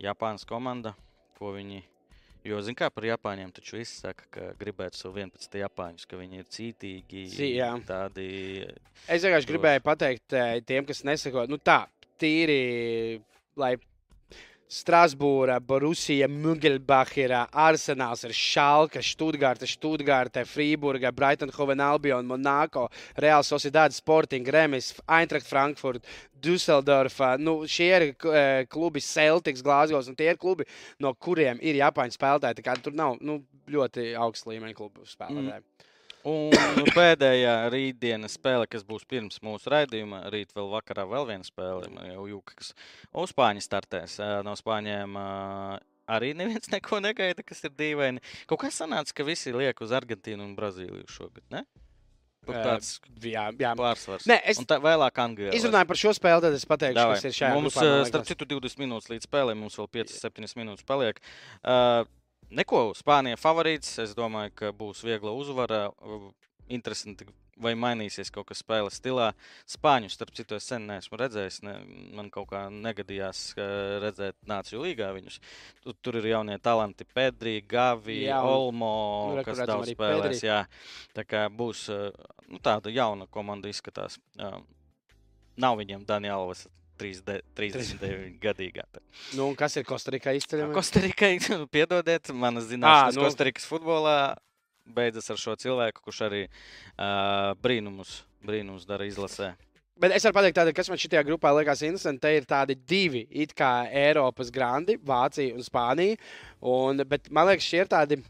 [0.02, 0.94] Japānas komanda,
[1.38, 1.84] ko viņi.
[2.48, 6.40] Jo, zināmā mērā, par Japāņiem taču viss saka, ka gribētu savu 11 Japāņus, ka viņi
[6.42, 7.70] ir cītīgi, Cī- jā.
[7.88, 8.28] tādi
[9.08, 11.82] Es vienkārši gribēju pateikt eh, tiem, kas nesako, nu tā,
[12.18, 13.20] tīri,
[13.58, 13.74] lai
[14.68, 24.94] Strasbūra, Borusija, Mugelbachera, Arsenāls, Šalka, Študgārta, Študgārta, Frīburga, Brighton, Albion, Monako, Real Sociedad, Sporting, Remis,
[25.06, 26.04] Eintracht Frankfurt,
[26.42, 27.36] Dusseldorfa.
[27.38, 30.68] Nu, šie ir eh, klubi Celtics, Glāzgos, un tie ir klubi,
[31.00, 32.82] no kuriem ir Japāņu spēlētāji.
[32.84, 33.40] Tur nav nu,
[33.72, 35.64] ļoti augsts līmeņa klubu spēlētāji.
[36.26, 41.86] Un pēdējā rītdienas spēle, kas būs pirms mūsu raidījuma, rīt vēl vakarā vēl viena spēle.
[42.10, 42.72] Jau jūka, kas
[43.14, 44.18] uz Spāņu startēs.
[44.46, 45.14] No Spāņiem
[46.08, 48.24] arī neviens neko negaida, kas ir dīvaini.
[48.50, 51.44] Kaut kā sanāca, ka visi liek uz Argentīnu un Brazīliju šogad.
[51.54, 51.64] Ne?
[52.48, 53.72] Tāds Jā, jā.
[53.76, 54.24] pārsvars.
[54.28, 55.50] Nē, es tā vēlāk Anglijā.
[55.58, 57.16] izrunāju par šo spēli, tad es pateikšu, Davai.
[57.18, 60.86] kas ir šajā Mums, grupā, starp citu, 20 minūtes līdz spēlē, mums vēl 5-7 minūtes
[60.88, 61.20] paliek.
[61.60, 62.06] Uh,
[62.50, 63.96] neko, Spānija favorīts.
[64.02, 65.88] Es domāju, ka būs viegla uzvara.
[66.68, 67.24] Interesanti,
[67.56, 69.30] vai mainīsies kaut kas spēles stilā.
[69.68, 71.62] Spāņu, starp citu, es sen neesmu redzējis.
[71.64, 71.74] Ne,
[72.14, 73.54] man kaut kā negadījās
[74.04, 75.40] redzēt Nāciju līgā viņus.
[75.84, 78.92] Tur, tur ir jaunie talanti, Pedri, Gavi, Jā, un- Olmo,
[79.38, 80.44] nu, kas daudz spēlēs.
[80.44, 80.60] Jā.
[81.16, 82.10] Tā kā būs uh,
[82.48, 84.20] nu, tāda jauna komanda izskatās.
[84.38, 84.60] Uh,
[85.56, 86.44] nav viņiem Daniela
[86.98, 88.84] 39 gadīgā.
[89.38, 90.76] Nu, kas ir Kostarikā izceļamais?
[90.76, 91.32] Kostarikai,
[91.74, 93.24] piedodiet, manas zināšanas nu.
[93.26, 94.18] Kostarikas futbolā
[94.88, 99.54] beidzas ar šo cilvēku, kurš arī uh, brīnumus, brīnumus dara izlasē.
[99.98, 102.22] Bet es varu pateikt, tāda, kas man šajā grupā liekas interesanti.
[102.22, 106.20] Te ir tādi divi it kā Eiropas grandi, Vācija un Spānija.
[106.70, 108.20] Un, bet man liekas, šie ir tādi.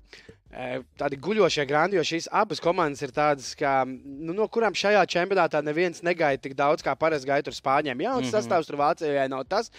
[0.53, 5.05] Eh, Tādi guļošie grandi, jo šīs abas komandas ir tādas, kā, nu, no kurām šajā
[5.07, 8.05] čempionātā neviens negaida tik daudz, kā parasti gaida ar spāņiem.
[8.07, 8.30] Jā, un Mhm.
[8.30, 9.70] tas sastāvs tur Vācijai nav tas.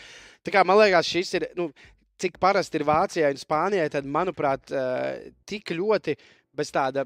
[0.43, 1.71] Tā kā man liekas, šis ir, nu,
[2.19, 6.17] cik parasti ir Vācijai un Spānijai, tad, manuprāt, eh, tik ļoti
[6.55, 7.05] bez tāda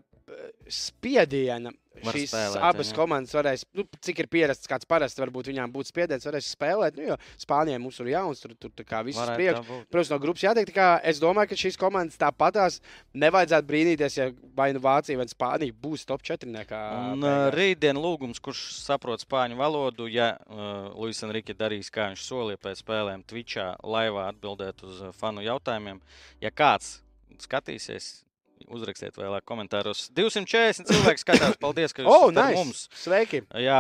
[0.72, 1.74] spiediena.
[2.04, 2.96] Var Šīs spēlēt, abas jā.
[2.98, 6.98] komandas varēs, nu, cik ir pierasts, kāds parasti varbūt viņām būtu spiediens, varēs spēlēt.
[6.98, 9.60] Nu, jo Spānijai mums ir jauns, tur, tur tā kā viss būt.
[9.94, 12.80] Protams, no grupas jāteikt, kā es domāju, ka šīs komandas tāpatās
[13.14, 14.28] nevajadzētu brīnīties, ja
[14.58, 16.50] vai nu Vācija vai Spānija būs top 4.
[17.14, 22.26] Un uh, rītdien lūgums, kurš saprot spāņu valodu, ja uh, Luis Enrique darīs, kā viņš
[22.26, 26.02] solīja pēc spēlēm Twitchā, laivā atbildēt uz fanu jautājumiem.
[26.42, 27.04] Ja kāds
[27.44, 28.24] skatīsies,
[28.72, 30.08] uzrakstiet vēlāk komentāros.
[30.16, 31.58] 240 cilvēki skatās.
[31.62, 32.56] Paldies, ka jūs Oh, nice.
[32.60, 32.86] mums.
[33.04, 33.44] Sveiki!
[33.60, 33.80] Jā,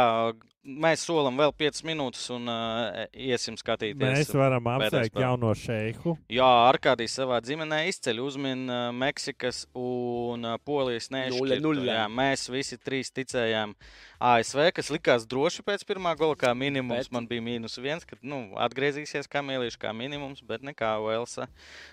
[0.63, 3.99] mēs solam vēl 5 minūtes un uh, iesim skatīties.
[3.99, 6.15] Mēs varam apsveikt jauno šeiku.
[6.31, 11.73] Jā, Arkādijs savā ģimenē izceļ uzmin uh, Meksikas un uh, Polijas nešķirtu.
[11.89, 13.75] Jā, mēs visi trīs ticējām
[14.23, 17.09] ASV, kas likās droši pēc pirmā gola, kā minimums.
[17.09, 17.15] Bet-.
[17.17, 21.49] Man bija mīnus viens, kad nu, atgriezīsies kā mīlīši, kā minimums, bet nekā Velsa,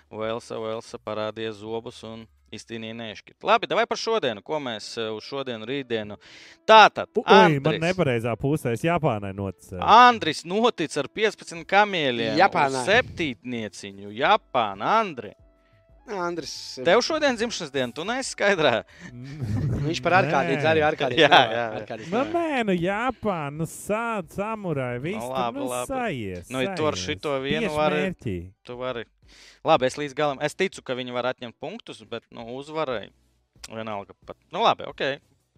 [0.09, 3.47] Velsa, Velsa parādīja zobus un izcīnīja nešķirtu.
[3.47, 6.17] Labi, vai par šodienu, ko mēs uh, uz šodienu, rītdienu.
[6.67, 9.81] Tātad, Ui, man nepareizā pusē es Japānai noticēju.
[9.83, 12.35] Andris notic ar 15 kamieļiem.
[12.39, 12.83] Japānā.
[12.87, 15.31] Septītnieciņu, Japāna, Andri.
[16.11, 16.51] Andris,
[16.83, 18.81] Tev šodien dzimšanas diena, tu neesi skaidrā.
[19.85, 21.21] viņš par ārkārtīgi arī ārkārtīgi.
[21.23, 21.65] Jā, jā.
[21.77, 22.49] ārkārtīgi Nu, nevar.
[22.49, 25.91] nē, nu, Japāna, nu, sāda samurai, viss Nu, tur, labi, nu, labi.
[25.93, 26.49] sajies.
[26.51, 27.05] Nu, ja tu ar sajies.
[27.13, 28.35] šito vienu Tieši vari- mērķī.
[28.67, 29.05] Tu vari.
[29.67, 30.39] Labi, es līdz galam.
[30.41, 33.09] Es ticu, ka viņi var atņemt punktus, bet nu, uzvarai.
[33.69, 34.15] Vienalga.
[34.25, 34.37] Pat.
[34.51, 35.03] Nu, labi, ok.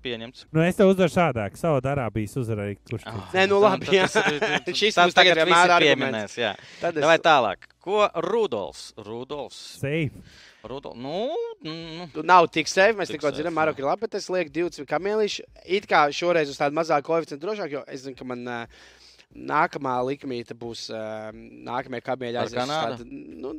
[0.03, 0.41] Pieņemts.
[0.51, 3.35] Nu, es tev uzvaru šādāk, savu darābijas uzvarēju, kurš Ah, tic.
[3.37, 4.09] Nē, nu, labi, jā.
[4.11, 6.35] tas ir- Šis mums tagad vienmēr arguments.
[6.35, 6.49] pieminēs, jā.
[6.81, 7.69] Tad Vai es, tālāk?
[7.79, 8.89] Ko Rudolfs?
[8.99, 9.61] Rudolfs.
[9.79, 10.11] Safe.
[10.67, 10.99] Rudolfs.
[10.99, 11.29] Nu,
[11.63, 13.53] nu, Tu nav tik safe, mēs Tik tikko jā.
[13.55, 15.39] Maroka ir labi, bet es lieku 20 kamieļus.
[15.71, 18.65] It kā šoreiz uz tādu mazāku koeficientu drošāk, jo es zinu, ka man uh,
[19.35, 21.29] nākamā likmīte būs uh,
[22.57, 23.03] Kanādu?
[23.03, 23.53] tādu, Nu,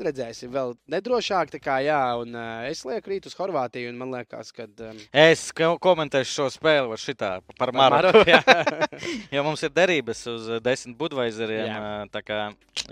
[0.00, 1.50] redzēsim, vēl nedrošāk.
[1.60, 4.64] Kā, jā, un uh, es lieku rīt uz Horvātiju, un man liekas, ka.
[4.86, 8.22] Um, es ko- komentēšu šo spēli šitā par par Maroku.
[8.22, 9.20] Maroku, jā.
[9.34, 11.80] Jo mums ir derības uz eh, desmit budveizeriem, Jā.
[11.80, 12.40] eh, tā kā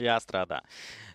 [0.04, 0.60] jāstrādā.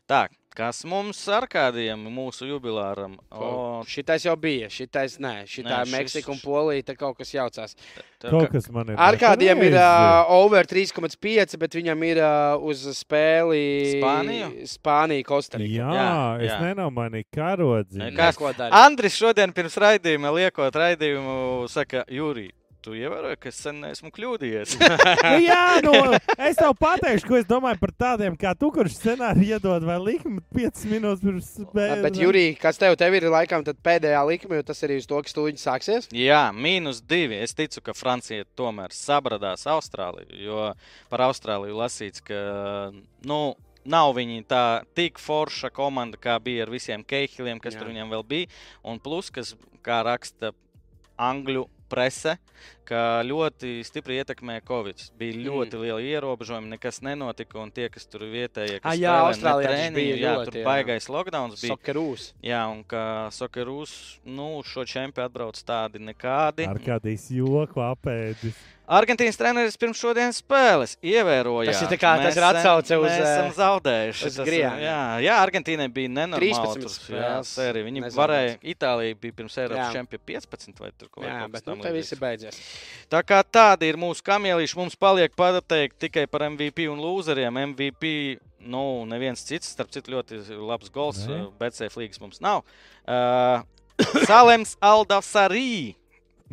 [0.09, 3.15] Tā, kas mums ar kādiem mūsu jubilāram?
[3.33, 7.33] O, Šitais jau bija, šitais nē, šitā Nē, šis- Meksika un Polija, tā kaut kas
[7.33, 7.75] jaucās.
[8.21, 8.95] tā Kaut kas man ir.
[9.01, 14.49] Ar kādiem ir uh, over 3,5, bet viņam ir uh, uz spēli Spāniju?
[14.71, 15.69] Spānija, Kostarika.
[15.73, 16.13] Jā, Jā,
[16.45, 16.59] es jā.
[16.69, 17.99] nenomainīju karodzi.
[18.15, 18.85] Kas ko dara?
[18.85, 22.49] Andris šodien pirms raidījuma liekot raidījumu, saka, Jūrī,
[22.83, 24.75] tu ievēroji, ka es sen neesmu kļūdījies.
[25.23, 25.93] nu, jā, nu,
[26.35, 30.43] es tev pateikšu, ko es domāju par tādiem kā tu, kurš scenāriju iedod vai likmi
[30.55, 32.03] 5 minūtes pirms spēles.
[32.05, 35.19] Bet, Jurija, kas tev, tev ir laikam tad pēdējā likme, jo tas ir uz to,
[35.23, 36.09] ka stūņi sāksies?
[36.13, 37.39] Jā, mīnus divi.
[37.43, 40.71] Es ticu, ka Francija tomēr sabradās Austrāliju, jo
[41.11, 42.41] par Austrāliju lasīts, ka
[43.27, 43.43] nu,
[43.85, 47.83] nav viņi tā tik forša komanda, kā bija ar visiem keihiliem, kas Jā.
[47.83, 48.51] tur viņam vēl bija.
[48.87, 49.53] Un plus, kas,
[49.83, 50.53] kā raksta
[51.19, 52.35] angļu prese,
[52.89, 55.05] ka ļoti stipri ietekmē Covid.
[55.19, 55.83] Bija ļoti mm.
[55.85, 60.33] liela ierobežojuma, nekas nenotika, un tie, kas tur vietējie, kas Ah, jā, spēlē, bija jā,
[60.33, 60.65] ļoti, tur jā.
[60.67, 61.77] baigais lockdowns bija.
[61.77, 62.27] Sokerūs.
[62.43, 66.67] Jā, un ka Sokerūs, nu, šo čempionu atbrauc tādi nekādi.
[66.69, 68.57] Ar kādīs joku apēdis.
[68.93, 71.71] Argentīnas treneris pirms šodienas spēles ievēroja.
[71.71, 74.23] Tas ir tā kā- tas ir atsauce uz, Mēs esam eh, zaudējuši.
[74.23, 74.83] Tas, Grijānu.
[74.83, 76.51] jā, jā, Argentīnai bija nenormāli.
[76.53, 77.87] 13 tur, jā, spēles sērija.
[77.87, 78.19] Viņi nezaudēts.
[78.21, 79.91] varēja, Itālija bija pirms Eiropas Jā.
[79.97, 82.59] čempiona 15 vai tur kaut Jā, kas bet nu, te ir beidzies.
[83.09, 87.51] Tā kā tādi ir mūsu kamielīši, mums paliek pateikt tikai par MVP un lūzeriem.
[87.73, 91.51] MVP, nu, neviens cits, starp citu, ļoti labs gols, Nē.
[91.59, 92.63] bet CF līgas mums nav.
[93.07, 93.61] Uh,
[94.27, 95.95] Salems Aldasarī.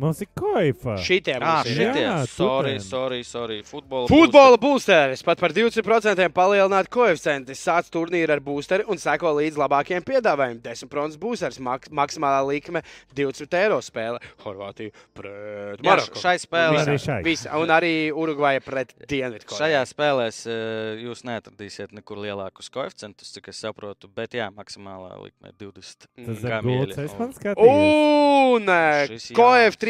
[0.01, 0.95] Mums ir koifa.
[0.97, 1.75] Šitie Ah, ir.
[1.77, 2.01] šitie.
[2.01, 2.81] Jā, sorry, tutēni.
[2.87, 3.57] sorry, sorry.
[3.67, 4.07] Futbola.
[4.09, 7.53] Futbola būsteris pat par 20% palielināt koeficientu.
[7.53, 10.61] Sāc turnīru ar būsteri un seko līdz labākajiem piedāvājumiem.
[10.65, 12.81] 10% būsteris, mak maksimālā likme
[13.13, 14.17] 20 eiro spēle.
[14.43, 16.17] Horvātija pret Maroku.
[16.17, 16.81] šai spēlē.
[16.81, 17.19] Arī šai.
[17.23, 19.45] Visa, un arī Urugvaja pret Dienvidu.
[19.53, 20.27] Šajā spēlē
[21.05, 26.07] jūs neatradīsiet nekur lielākus koeficientus, cik es saprotu, bet jā, maksimālā likme ir 20.
[26.25, 26.97] Tas ir gults.
[26.97, 28.09] Es man skatījos.
[28.51, 29.29] Un eh, jauns.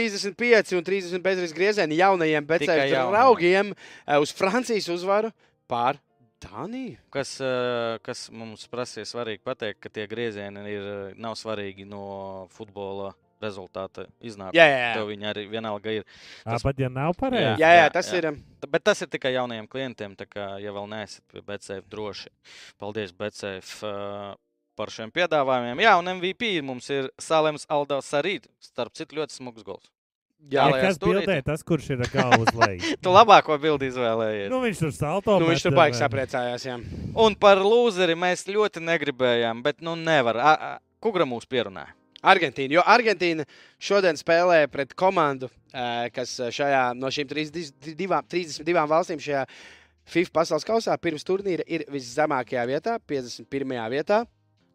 [0.01, 2.45] 35 un 30 bezris griezieni jaunajiem
[2.89, 3.11] jaunajiem.
[3.13, 3.73] draugiem
[4.07, 5.31] eh, uz Francijas uzvaru
[5.69, 5.99] pār
[6.41, 6.97] Dāniju.
[7.13, 12.47] Kas, eh, kas mums prasīja svarīgi pateikt, ka tie griezieni ir, eh, nav svarīgi no
[12.49, 14.53] futbola rezultāta iznākuma.
[14.57, 15.03] Jā, jā, jā.
[15.05, 16.03] Viņi arī vienalga ir.
[16.45, 18.17] Tas- Bet, ja nav pareizi, Jā, jā, jā, tas jā.
[18.17, 18.37] ir.
[18.61, 20.15] T- Bet tas ir tikai jaunajiem klientiem.
[20.15, 22.29] Tā kā, ja vēl neesat pie BCF droši,
[22.79, 24.35] paldies BCF uh,
[24.81, 25.85] par šiem piedāvājumiem.
[25.85, 28.39] Jā, un MVP mums ir Salems Aldovs arī.
[28.63, 29.89] Starp citu, ļoti smags gols.
[30.49, 32.95] Jā, ja kas bildē, tas, kurš ir uz leju.
[33.03, 34.49] Tu labāko bildi izvēlējies.
[34.49, 35.35] Nu, viņš tur salto.
[35.37, 36.65] Nu, viņš tur bet, baigi eh, sapriecājās.
[36.65, 36.77] Jā.
[37.21, 40.39] Un par lūzeri mēs ļoti negribējām, bet nu nevar.
[40.41, 41.93] A- a- Kugra mūs pierunāja?
[42.21, 42.75] Argentīna.
[42.77, 43.45] Jo Argentīna
[43.81, 49.45] šodien spēlē pret komandu, eh, kas šajā, no šīm 32, 32 valstīm šajā
[50.11, 53.89] FIFA pasaules kausā pirms turnīra ir viszemākajā vietā, 51.
[53.93, 54.23] vietā.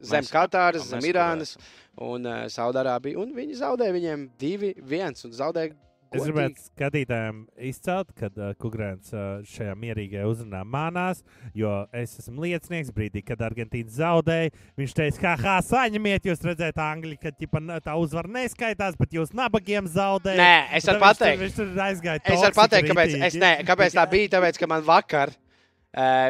[0.05, 1.57] Zem Katāras, zem Irānas
[1.97, 3.19] un uh, Saudārābija.
[3.23, 5.77] Un viņi zaudēja viņiem 2-1 un zaudēja.
[6.07, 6.33] Es godīgi.
[6.37, 11.23] gribētu skatītājiem izcelt, kad uh, Kungrēns uh, šajā mierīgajā uzrunā manās,
[11.57, 14.53] jo es esmu liecinieks brīdī, kad Argentīna zaudēja.
[14.79, 19.35] Viņš teica, ka, ha, saņemiet, jūs redzat, Angļi, ka ķipa, tā uzvara neskaitās, bet jūs
[19.37, 20.39] nabagiem zaudējat.
[20.39, 21.43] Nē, es varu pateikt.
[21.43, 22.23] Viņš tur aizgāja.
[22.23, 24.33] Es varu pateikt, kāpēc, es, ne, kāpēc tā bija.
[24.37, 25.35] Tāpēc, ka man vakar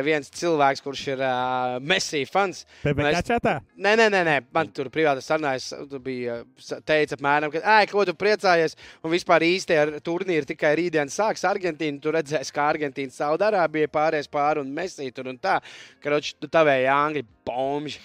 [0.06, 3.54] viens cilvēks, kurš ir uh, Messi fans, PPC un es- čatā?
[3.76, 4.36] Nē, nē, nē, nē.
[4.54, 5.72] man tur privāti sarunājas.
[5.90, 8.76] Tu bija sa- teica, apmēram, ka, ej, ko tu priecājies.
[9.02, 12.00] Un vispār īsti ar turnīru tikai rītdien sāks Argentīna.
[12.00, 15.58] Tu redzēsi, kā Argentīna Saudārābija pāries pāri un Messi tur un tā.
[16.02, 17.98] Karoči, tu tavēji Angļu bomži.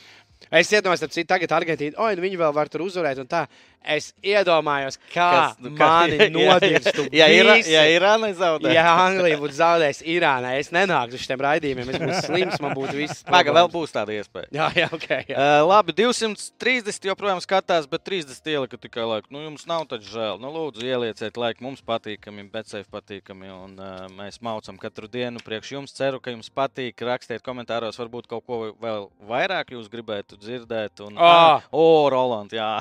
[0.52, 3.44] Es iedomājos, ka tagad Argentīna, oi, nu viņi vēl var tur uzvarēt un tā.
[3.82, 7.08] Es iedomājos, kā Kas- nu, mani nodirstu.
[7.18, 11.90] Ja, ja, ja Irāna zaudē, Ja Anglija būtu zaudējusi Irānai, es nenāktu uz šiem raidījumiem.
[11.90, 13.24] Es būtu slims, man būtu viss.
[13.26, 14.52] Paga, vēl būs tāda iespēja.
[14.54, 15.08] Jā, jā, ok.
[15.32, 15.34] Jā.
[15.34, 19.34] Uh, labi, 230 joprojām skatās, bet 30 ielika tikai laiku.
[19.34, 20.38] Nu, jums nav taču žēl.
[20.44, 21.66] Nu, lūdzu, ielieciet laiku.
[21.66, 23.50] Mums patīkami, bet sev patīkami.
[23.50, 25.98] Un, uh, mēs maucam katru dienu priekš jums.
[25.98, 27.02] Ceru, ka jums patīk.
[27.02, 31.02] Rakstiet komentāros, varbūt kaut ko vēl vairāk jūs gribētu dzirdēt.
[31.10, 31.60] Un, Ā!
[31.74, 32.76] o, Roland, jā.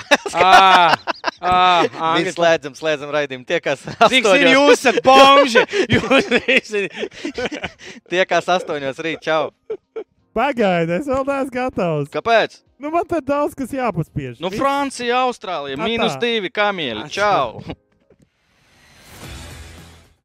[1.40, 3.46] Ah, ah, Mēs slēdzam, slēdzam raidījumu.
[3.48, 3.80] Tie, kas
[4.12, 5.62] Cik ir jūs esat bomži?
[5.94, 6.82] Jūs visi.
[8.12, 9.46] Tie, kas astoņos rīt, čau.
[10.36, 12.12] Pagaidi, es vēl neesmu gatavs.
[12.12, 12.58] Kāpēc?
[12.80, 14.36] Nu, man te daudz kas jāpaspiež.
[14.44, 15.88] Nu, Francija, Austrālija, Atā.
[15.88, 17.08] mīnus divi kamieļi.
[17.16, 17.62] Čau!